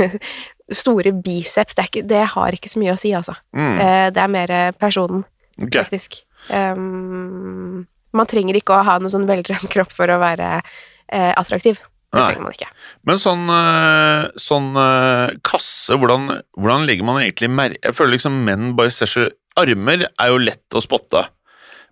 [0.80, 3.36] store biceps det, ikke, det har ikke så mye å si, altså.
[3.52, 3.76] Mm.
[3.84, 5.24] Eh, det er mer personen,
[5.58, 5.82] okay.
[5.82, 6.22] faktisk.
[6.48, 7.84] Um,
[8.16, 11.82] man trenger ikke å ha noen sånn veltrent kropp for å være eh, attraktiv.
[12.10, 12.68] Det trenger man ikke.
[13.06, 18.40] Men sånn, eh, sånn eh, kasse, hvordan, hvordan legger man egentlig merke Jeg føler liksom
[18.48, 19.28] menn bare ser så
[19.60, 21.22] Armer er jo lett å spotte,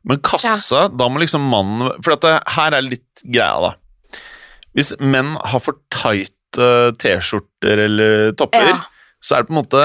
[0.08, 4.20] men kasse, da må liksom mannen For dette, her er litt greia, da.
[4.78, 8.78] Hvis menn har for tighte T-skjorter eller topper, Ja.
[9.22, 9.82] så er det på en måte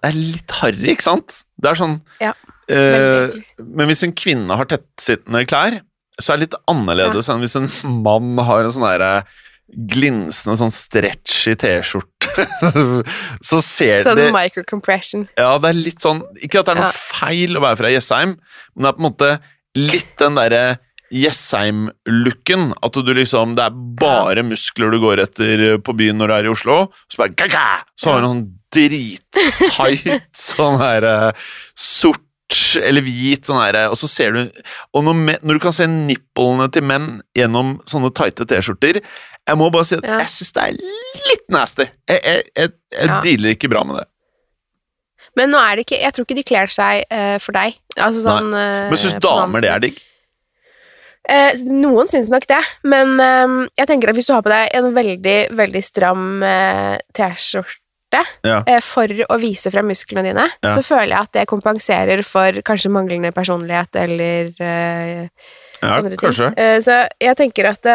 [0.00, 1.42] Det er litt harry, ikke sant?
[1.60, 2.32] Det er sånn Ja,
[2.68, 3.36] eh.
[3.64, 5.80] Men hvis en kvinne har tettsittende klær,
[6.20, 7.68] så er det litt annerledes enn hvis en
[8.04, 9.24] mann har en sånn derre
[9.74, 12.44] glinsende sånn stretchy T-skjorte.
[13.50, 15.24] så ser Sånn det microcompression.
[15.38, 16.92] Ja, det er litt sånn Ikke at det er noe Ja.
[16.94, 18.36] feil å være fra Jessheim,
[18.74, 19.30] men det er på en måte
[19.78, 20.62] litt den derre
[21.10, 22.70] Jessheim-looken.
[22.86, 26.48] At du liksom Det er bare muskler du går etter på byen når du er
[26.48, 26.78] i Oslo.
[27.10, 27.66] Så bare gaga!
[27.98, 32.22] Så har du sånn drittight sånn her eh, sort
[32.80, 34.40] eller hvit sånn her Og så ser du
[34.96, 39.70] Og når, når du kan se nipplene til menn gjennom sånne tighte T-skjorter Jeg må
[39.74, 40.18] bare si at Ja.
[40.22, 40.76] jeg syns det er
[41.30, 41.86] litt nasty.
[42.10, 43.20] Jeg, jeg, jeg, jeg Ja.
[43.24, 44.06] dealer ikke bra med det.
[45.38, 47.76] Men nå er det ikke Jeg tror ikke de kler seg uh, for deg.
[47.96, 49.98] Altså sånn eh, Men syns damer det er digg?
[51.30, 54.72] Eh, noen syns nok det, men eh, jeg tenker at hvis du har på deg
[54.78, 57.76] en veldig, veldig stram eh, T-skjorte
[58.12, 58.62] Ja.
[58.66, 60.74] eh, for å vise frem musklene dine, Ja.
[60.76, 65.28] så føler jeg at det kompenserer for kanskje manglende personlighet eller eh,
[65.82, 66.18] Ja, andre ting.
[66.18, 66.50] kanskje.
[66.58, 67.86] Eh, så jeg tenker at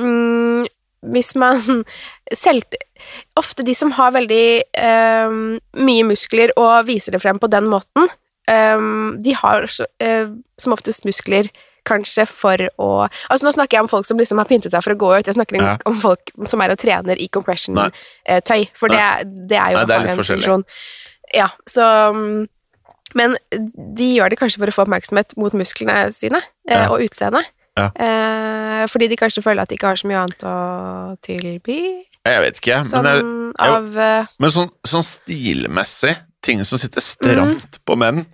[0.00, 0.66] mm,
[1.12, 1.84] hvis man
[2.34, 2.62] selv
[3.38, 4.74] Ofte de som har veldig
[5.78, 8.08] mye muskler og viser det frem på den måten,
[9.22, 11.46] de har som oftest muskler
[11.88, 12.88] kanskje for å
[13.30, 15.26] Altså Nå snakker jeg om folk som liksom har pyntet seg for å gå ut,
[15.26, 15.76] jeg snakker Ja.
[15.88, 19.02] om folk som er og trener i compression-tøy, for det,
[19.48, 20.64] det er jo Nei, det er litt en forskjellig.
[21.36, 21.84] Ja, så
[22.14, 22.46] mm,
[23.16, 23.36] Men
[23.96, 26.88] de gjør det kanskje for å få oppmerksomhet mot musklene sine eh, Ja.
[26.92, 27.46] og utseendet.
[27.78, 27.88] Ja.
[27.94, 31.78] Eh, fordi de kanskje føler at de ikke har så mye annet å tilby.
[32.26, 37.00] Jeg vet ikke, Sånn men, jeg, av eh, men sånn, sånn stilmessig, ting som sitter
[37.04, 38.26] stramt på menn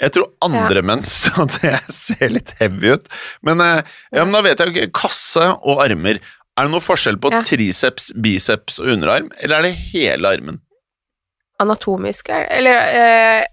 [0.00, 3.08] Jeg tror andre menn så det ser litt heavy ut.
[3.44, 3.82] Men, eh,
[4.16, 4.92] ja, men da vet jeg ikke.
[5.02, 6.20] Kasse og armer.
[6.56, 7.42] Er det noe forskjell på Ja.
[7.46, 10.60] triceps, biceps og underarm, eller er det hele armen?
[11.60, 13.44] anatomisk er- Eller øh,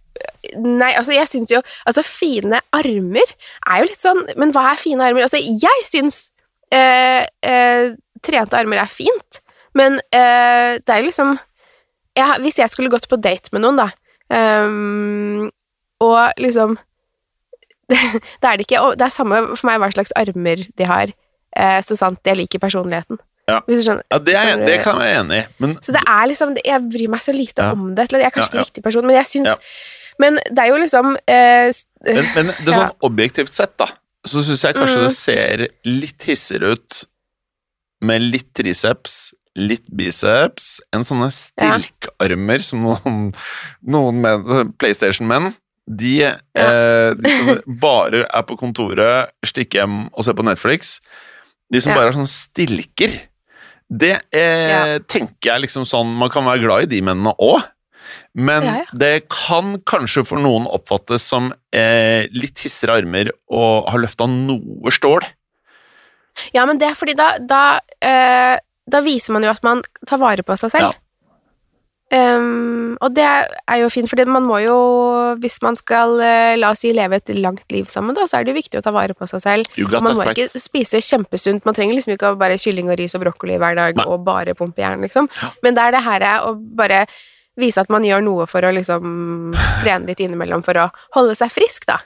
[0.64, 3.34] Nei, altså, jeg syns jo Altså, fine armer
[3.68, 5.26] er jo litt sånn Men hva er fine armer?
[5.26, 6.32] Altså, jeg syns
[6.74, 7.90] øh, øh,
[8.24, 9.42] trente armer er fint,
[9.76, 11.36] men eh, det er jo liksom
[12.16, 13.90] jeg, Hvis jeg skulle gått på date med noen, da,
[14.34, 15.50] ehm,
[16.04, 16.78] og liksom
[17.88, 21.14] Det er det ikke og Det er samme for meg hva slags armer de har,
[21.56, 23.20] eh, så sant jeg liker personligheten.
[23.48, 23.62] Ja.
[23.64, 24.04] Skjønner.
[24.12, 26.82] Ja, det, er, det kan jeg være enig i, men Så det er liksom Jeg
[26.92, 27.72] bryr meg så lite Ja.
[27.72, 28.10] om det.
[28.10, 29.70] eller Jeg er kanskje Ja, ikke riktig person, men jeg syns.
[30.20, 31.72] Men det er jo liksom eh,
[32.04, 33.88] Men, men det er sånn objektivt sett, da,
[34.28, 35.06] så syns jeg kanskje Mm.
[35.08, 37.06] det ser litt hissigere ut
[38.04, 43.32] med litt triceps, litt biceps, enn sånne stilkarmer som noen,
[43.82, 45.54] noen PlayStation-menn.
[45.88, 50.98] De, eh, de som bare er på kontoret, stikker hjem og ser på Netflix.
[51.72, 51.98] De som Ja.
[52.00, 53.14] bare har sånn stilker.
[53.90, 55.00] Det eh, Ja.
[55.00, 57.64] tenker jeg liksom sånn Man kan være glad i de mennene òg.
[58.36, 58.86] Men Ja, ja.
[58.94, 64.92] det kan kanskje for noen oppfattes som eh, litt hissere armer og har løfta noe
[64.92, 65.24] stål.
[66.54, 68.60] Ja, men det er fordi da da, eh,
[68.90, 70.94] da viser man jo at man tar vare på seg selv.
[72.16, 74.76] Ehm, og det er jo fint, for man må jo,
[75.42, 78.46] hvis man skal, eh, la oss si, leve et langt liv sammen, da, så er
[78.48, 79.80] det jo viktig å ta vare på seg selv.
[79.92, 83.60] Man må ikke spise kjempesunt, man trenger liksom ikke bare kylling og ris og brokkoli
[83.60, 84.06] hver dag Nei.
[84.08, 85.28] og bare pumpe jern, liksom.
[85.42, 85.52] Ja.
[85.66, 87.06] Men det er det her å bare
[87.58, 90.88] vise at man gjør noe for å liksom trene litt innimellom for å
[91.18, 92.00] holde seg frisk, da.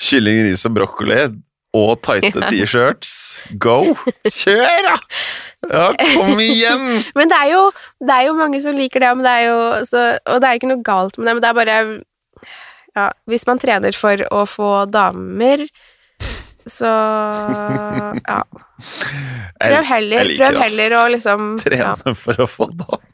[0.00, 1.26] Kylling, ris og brokkoli
[1.76, 3.10] og tighte T-shirts.
[3.60, 3.82] Go!
[4.24, 4.96] Kjør, da!
[5.70, 6.84] Ja, kom igjen!
[7.18, 7.62] Men det er jo,
[8.04, 9.58] det er jo mange som liker det, men det er jo,
[9.88, 11.76] så, og det er jo ikke noe galt med det, men det er bare
[12.96, 15.66] ja, Hvis man trener for å få damer
[16.66, 16.90] Så
[18.30, 18.38] ja.
[19.60, 21.92] Prøv heller, prøv heller å liksom ja.
[22.14, 23.04] For å få damer.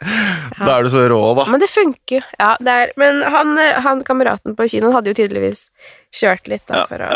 [0.00, 1.44] Da er du så rå, da.
[1.52, 2.22] Men det funker jo.
[2.40, 2.54] Ja,
[3.00, 5.66] Men han, han kameraten på kinoen hadde jo tydeligvis
[6.16, 7.10] kjørt litt, da, for å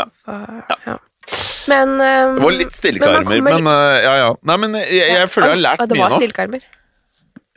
[0.84, 0.98] ja.
[1.70, 4.30] Men um, Det var litt stilke men armer, men uh, ja, ja.
[4.50, 5.92] Nei, men jeg, jeg føler jeg har lært mye nå.
[5.94, 6.64] det var stillekarmer.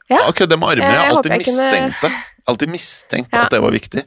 [0.08, 0.20] Ja.
[0.24, 2.12] Akkurat det med armer, jeg Jeg har alltid jeg mistenkt det.
[2.47, 3.41] Alltid mistenkt Ja.
[3.43, 4.03] at det var viktig.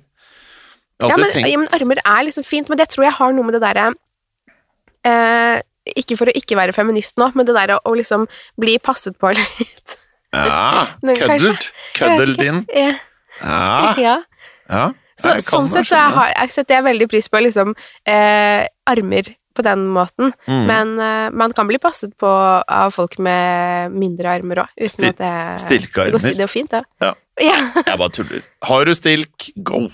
[1.00, 3.56] Ja men, ja, men armer er liksom fint, men det tror jeg har noe med
[3.56, 3.86] det derre
[5.08, 5.60] eh,
[5.96, 8.26] Ikke for å ikke være feminist nå, men det derre å liksom
[8.60, 9.96] bli passet på litt.
[10.36, 11.70] Ja, Men køddelt.
[11.96, 12.64] Køddelt inn.
[12.76, 12.92] Ja.
[13.40, 14.16] Ja, ja.
[14.68, 14.84] ja.
[15.20, 17.72] Så, sånn sett så jeg har, jeg setter jeg veldig pris på liksom
[18.08, 20.66] eh, armer på den måten, Mm.
[20.66, 22.26] men uh, man kan bli passet på
[22.66, 25.14] av folk med mindre armer òg, Stil-.
[25.14, 26.82] Det går, det går fint, det.
[27.04, 27.14] Ja.
[27.50, 27.56] ja.
[27.86, 28.42] Jeg bare tuller.
[28.68, 29.86] Har du stilk, go!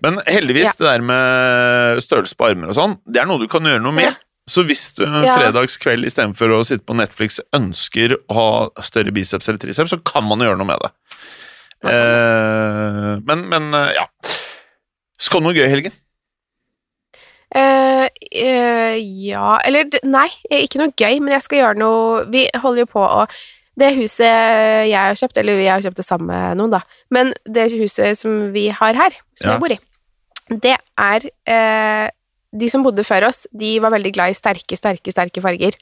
[0.00, 0.72] Men heldigvis, Ja.
[0.78, 3.92] det der med størrelse på armer og sånn, det er noe du kan gjøre noe
[3.92, 4.06] med.
[4.08, 4.14] Ja.
[4.50, 5.34] Så hvis du en Ja.
[5.36, 8.48] fredagskveld istedenfor å sitte på Netflix ønsker å ha
[8.82, 10.90] større biceps eller triceps, så kan man gjøre noe med det.
[11.90, 14.06] Eh, men, men eh, ja.
[15.20, 15.94] Skal du noe gøy i helgen?
[17.50, 18.96] Eh, eh,
[19.26, 23.02] ja Eller nei, ikke noe gøy, men jeg skal gjøre noe Vi holder jo på
[23.02, 23.24] å
[23.80, 24.22] Det huset
[24.86, 26.80] jeg har kjøpt, eller vi har kjøpt det sammen med noen, da,
[27.10, 29.56] men det huset som vi har her, som Ja.
[29.56, 29.78] jeg bor i,
[30.62, 32.06] det er eh,
[32.54, 35.76] De som bodde før oss, de var veldig glad i sterke, sterke, sterke farger.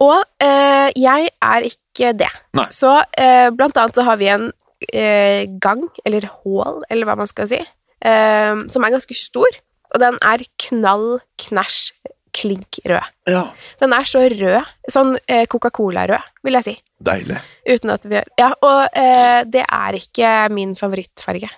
[0.00, 2.28] Og eh, jeg er ikke det.
[2.54, 2.68] Nei.
[2.70, 4.48] Så eh, blant annet så har vi en
[4.94, 9.58] eh, gang, eller hall, eller hva man skal si, eh, som er ganske stor,
[9.94, 11.06] og den er knall,
[11.40, 11.78] knæsj,
[12.38, 13.06] klink rød.
[13.30, 13.46] Ja.
[13.80, 16.74] Den er så rød, sånn eh, Coca-Cola-rød, vil jeg si.
[17.04, 17.38] Deilig.
[17.68, 21.50] Uten at vi gjør Ja, og eh, det er ikke min favorittfarge.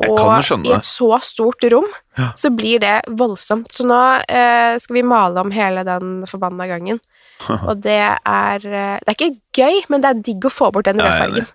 [0.00, 2.30] Jeg kan skjønne Og i et så stort rom Ja.
[2.38, 3.68] så blir det voldsomt.
[3.76, 7.00] Så nå eh, skal vi male om hele den forbanna gangen.
[7.68, 10.88] Og det er eh, Det er ikke gøy, men det er digg å få bort
[10.88, 11.50] den rødfargen.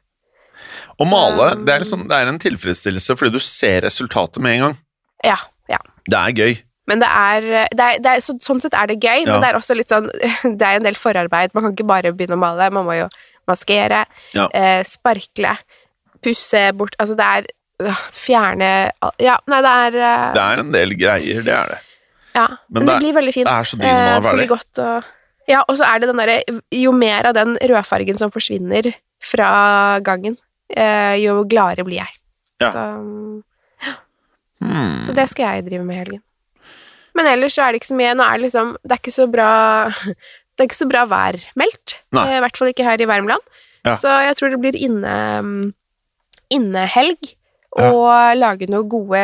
[1.01, 4.63] Å male, det er, liksom, det er en tilfredsstillelse fordi du ser resultatet med en
[4.67, 4.77] gang.
[5.25, 5.39] Ja.
[6.09, 6.55] Det er gøy.
[6.87, 7.41] Men det er,
[7.73, 9.31] det er, det er så, Sånn sett er det gøy, Ja.
[9.33, 10.05] men det er også litt sånn
[10.59, 11.53] Det er en del forarbeid.
[11.57, 12.67] Man kan ikke bare begynne å male.
[12.71, 13.07] Man må jo
[13.49, 14.03] maskere,
[14.37, 14.47] Ja.
[14.53, 15.55] eh, sparkle,
[16.21, 17.51] pusse bort Altså, det er
[18.15, 18.69] Fjerne
[19.19, 21.79] Ja, nei, det er eh, Det er en del greier, det er det.
[22.35, 23.47] Ja, Men men, det det, blir veldig fint.
[23.49, 24.47] det er så digg når man er Eh, ferdig.
[24.53, 24.89] godt å
[25.47, 28.93] Ja, og så er det den derre Jo mer av den rødfargen som forsvinner
[29.25, 30.37] fra gangen,
[30.69, 32.13] eh, jo gladere blir jeg.
[32.61, 32.69] Ja.
[32.71, 32.81] Så,
[34.63, 35.01] Hmm.
[35.03, 36.23] så det skal jeg drive med i helgen.
[37.15, 38.15] Men ellers så er det ikke så mye.
[38.17, 39.51] Nå er det liksom Det er ikke så bra
[40.55, 41.97] Det er ikke så bra værmeldt.
[42.15, 42.27] Nei.
[42.29, 43.43] Eh, I hvert fall ikke her i Värmland.
[43.83, 43.95] Ja.
[43.99, 45.65] Så jeg tror det blir inne mm,
[46.55, 47.33] innehelg.
[47.75, 47.89] Ja.
[47.91, 49.19] Og lage noen gode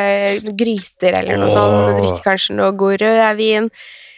[0.60, 1.56] gryter eller noe oh.
[1.56, 2.02] sånt.
[2.02, 3.70] Drikke kanskje noe god rødvin.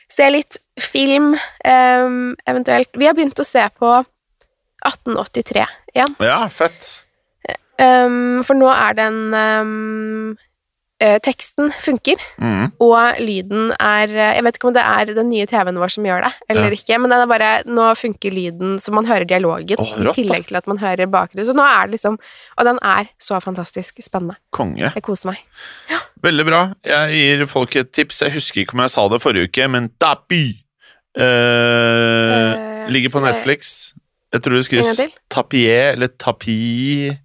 [0.09, 2.89] Se litt film, um, eventuelt.
[2.97, 3.91] Vi har begynt å se på
[4.89, 6.17] 1883 igjen.
[6.25, 7.05] Ja, fett.
[7.77, 10.41] Um, for nå er det en eh,
[11.23, 12.71] Teksten funker, Mm.
[12.79, 16.05] og lyden er eh, Jeg vet ikke om det er den nye TV-en vår som
[16.07, 16.77] gjør det, eller Ja.
[16.77, 20.23] ikke, men den er bare, nå funker lyden så man hører dialogen, oh, rått, i
[20.23, 21.45] tillegg til at man hører bakgrunnen.
[21.45, 22.17] Så nå er det liksom
[22.57, 24.35] Og den er så fantastisk spennende.
[24.53, 24.91] Konge.
[24.93, 25.41] Jeg koser meg.
[26.23, 26.61] Veldig bra.
[26.85, 28.21] Jeg gir folk et tips.
[28.21, 30.43] Jeg husker ikke om jeg sa det forrige uke, men Tapi
[31.19, 33.93] uh, uh, ligger på Netflix.
[34.33, 35.01] Jeg tror det skrives?
[35.29, 37.17] Tapier eller Tapi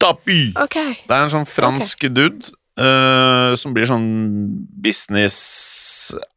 [0.00, 0.52] Tapi!
[0.56, 0.94] Okay.
[1.04, 4.08] Det er en sånn fransk dude eh, som blir sånn
[4.82, 5.36] business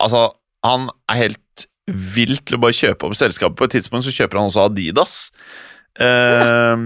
[0.01, 0.27] Altså,
[0.65, 3.57] han er helt vill til å bare kjøpe opp selskapet.
[3.59, 5.15] På et tidspunkt så kjøper han også Adidas.
[5.99, 6.77] uh,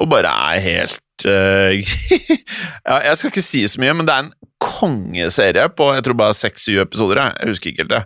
[0.00, 1.72] og bare er helt uh,
[2.88, 6.18] ja, Jeg skal ikke si så mye, men det er en kongeserie på jeg tror
[6.20, 7.22] bare seks-syv episoder.
[7.24, 8.04] Jeg, husker ikke helt det.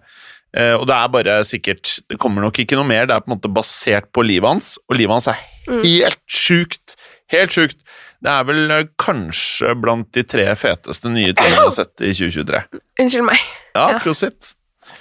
[0.78, 3.04] Og det er bare sikkert Det kommer nok ikke noe mer.
[3.04, 5.82] Det er på en måte basert på livet hans, og livet hans er Mm.
[5.82, 6.94] helt sjukt.
[7.32, 7.80] Helt sjukt.
[8.26, 12.10] Det er vel eh, kanskje blant de tre feteste nye tingene jeg har sett i
[12.10, 12.62] 2023.
[13.04, 13.42] Unnskyld meg.
[13.76, 13.98] Ja, Ja.
[14.02, 14.52] prosit.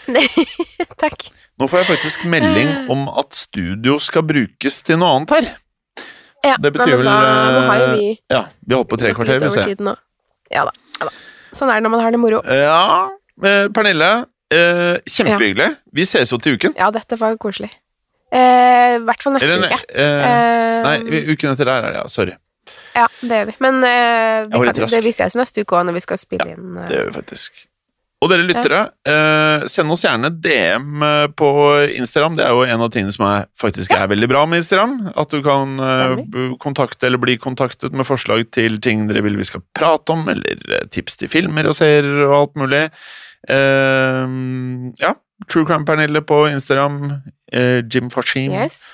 [1.02, 1.28] Takk.
[1.58, 2.90] Nå får jeg faktisk melding Eh.
[2.92, 5.48] om at studio skal brukes til noe annet her.
[6.46, 9.66] Ja, Det betyr vel, har eh, vi Ja, vi holdt på tre kvarter, vi ser.
[10.54, 10.74] Ja da.
[11.00, 11.10] Ja da.
[11.56, 12.42] Sånn er det når man har det moro.
[12.46, 13.10] Ja,
[13.42, 14.12] eh, Pernille.
[14.54, 15.72] Eh, kjempehyggelig.
[15.96, 16.76] Vi ses jo til uken.
[16.78, 17.72] Ja, dette var koselig.
[18.32, 20.84] Eh, I hvert fall neste Eller, uke.
[20.86, 22.08] nei, uken etter der er det, ja.
[22.08, 22.36] Sorry.
[22.96, 23.56] Ja, det gjør vi.
[23.64, 26.52] Men uh, vi, kan, det viser jeg oss neste uke òg, når vi skal spille
[26.56, 26.76] inn.
[26.78, 27.66] Uh, Det gjør vi faktisk.
[28.24, 31.50] Og dere lyttere, eh, send oss gjerne DM eh, på
[31.94, 32.38] Instagram.
[32.40, 34.96] Det er jo en av tingene som er, faktisk er veldig bra med Instagram.
[35.20, 39.46] At du kan eh, kontakte eller bli kontaktet med forslag til ting dere vil vi
[39.46, 42.84] skal prate om, eller tips til filmer og serier og alt mulig.
[43.52, 44.26] Eh,
[45.04, 45.14] ja,
[45.46, 47.20] True Crime Pernille på Instagram.
[47.92, 48.56] Jim Fashim.
[48.56, 48.88] Yes.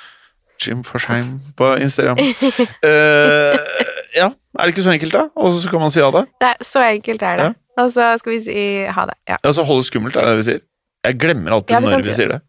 [0.62, 2.18] Jim Forsheim på Instagram.
[2.20, 3.58] Uh,
[4.20, 5.26] ja, er det ikke så enkelt, da?
[5.36, 6.26] Og så kan man si ha det?
[6.42, 7.50] Er, så enkelt er det.
[7.80, 9.16] Og så skal vi si ha det.
[9.32, 10.62] Ja, Ja, så holde skummelt, er det det vi sier?
[11.08, 12.42] Jeg glemmer alltid Ja, vi når vi si sier det.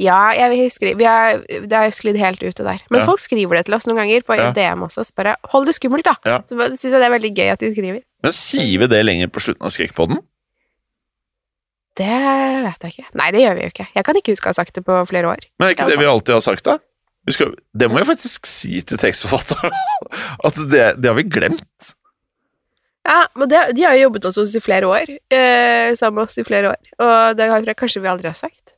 [0.00, 2.78] ja jeg husker vi har, Det har sklidd helt ut, det der.
[2.90, 3.06] Men Ja.
[3.06, 4.52] folk skriver det til oss noen ganger på Ja.
[4.52, 5.04] DM også.
[5.04, 6.14] Så bare hold det skummelt, da.
[6.24, 6.38] Ja.
[6.46, 8.00] Så syns jeg det er veldig gøy at de skriver.
[8.22, 10.22] Men sier vi det lenger på slutten av Skrekkpodden?
[11.98, 13.08] Det vet jeg ikke.
[13.18, 13.86] Nei, det gjør vi jo ikke.
[13.96, 15.40] Jeg kan ikke huske å ha sagt det på flere år.
[15.58, 16.76] Men er ikke det vi alltid har sagt, da?
[17.34, 19.74] Skal, det må jeg faktisk si til tekstforfatteren.
[20.46, 21.94] At det, det har vi glemt.
[23.08, 25.10] Ja, men det, de har jo jobbet hos oss i flere år.
[25.32, 26.90] Eh, sammen med oss i flere år.
[27.00, 28.74] Og det har kanskje vi aldri har sagt.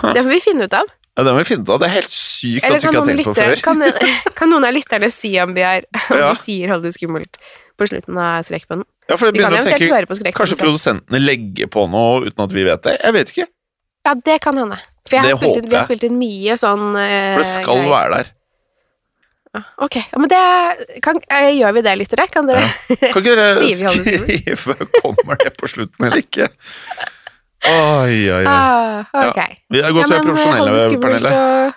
[0.00, 0.12] Hæ?
[0.14, 0.90] Det får vi finne ut av.
[1.18, 1.80] Ja, Det må vi finne ut av.
[1.82, 3.64] Det er helt sykt Eller at vi ikke har tenkt på før.
[3.64, 3.82] kan,
[4.38, 6.30] kan noen av lytterne si om vi, er, om Ja.
[6.30, 7.40] de sier 'hold det skummelt'
[7.76, 8.84] på slutten av Skrekkpodden?
[9.10, 12.82] Ja, for jeg begynner å tenke Kanskje produsentene legger på noe uten at vi vet
[12.86, 12.96] det?
[13.02, 13.46] Jeg vet ikke.
[14.06, 14.78] Ja, det kan hende.
[15.10, 15.88] For jeg Det har spilt inn, håper vi har jeg.
[15.90, 17.90] spilt inn mye sånn eh, For det skal greier.
[17.90, 18.30] være der.
[19.50, 20.40] Ja, Ok, ja, men det
[21.02, 22.28] kan, eh, Gjør vi det, lyttere?
[22.30, 22.62] Kan dere
[23.10, 26.46] Kan ikke dere Sier vi holde skrive kommer det på slutten eller ikke?
[27.66, 28.44] Oi, oi, oi.
[28.46, 29.40] ah, Ok.
[29.74, 31.32] Vi er godt så men, eh, profesjonelle, Pernille.
[31.34, 31.74] og-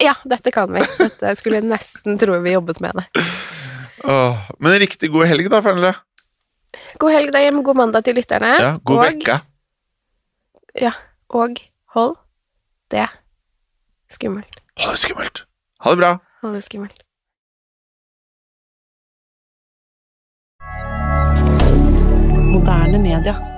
[0.00, 0.80] Ja, dette kan vi.
[1.00, 3.24] Dette skulle jeg nesten tro vi jobbet med det.
[4.04, 5.94] Åh, men en riktig god helg, da, Pernille.
[7.00, 8.54] God helg da, hjemme, god mandag til lytterne.
[8.60, 9.38] Ja, god og, vekke.
[10.80, 10.92] Ja,
[11.32, 11.58] og
[11.96, 12.16] hold
[12.90, 13.08] det
[14.08, 14.62] skummelt.
[14.84, 15.46] Ha det skummelt.
[15.80, 16.18] Ha det bra.
[16.42, 17.02] Ha det skummelt.
[22.52, 23.55] Moderne media.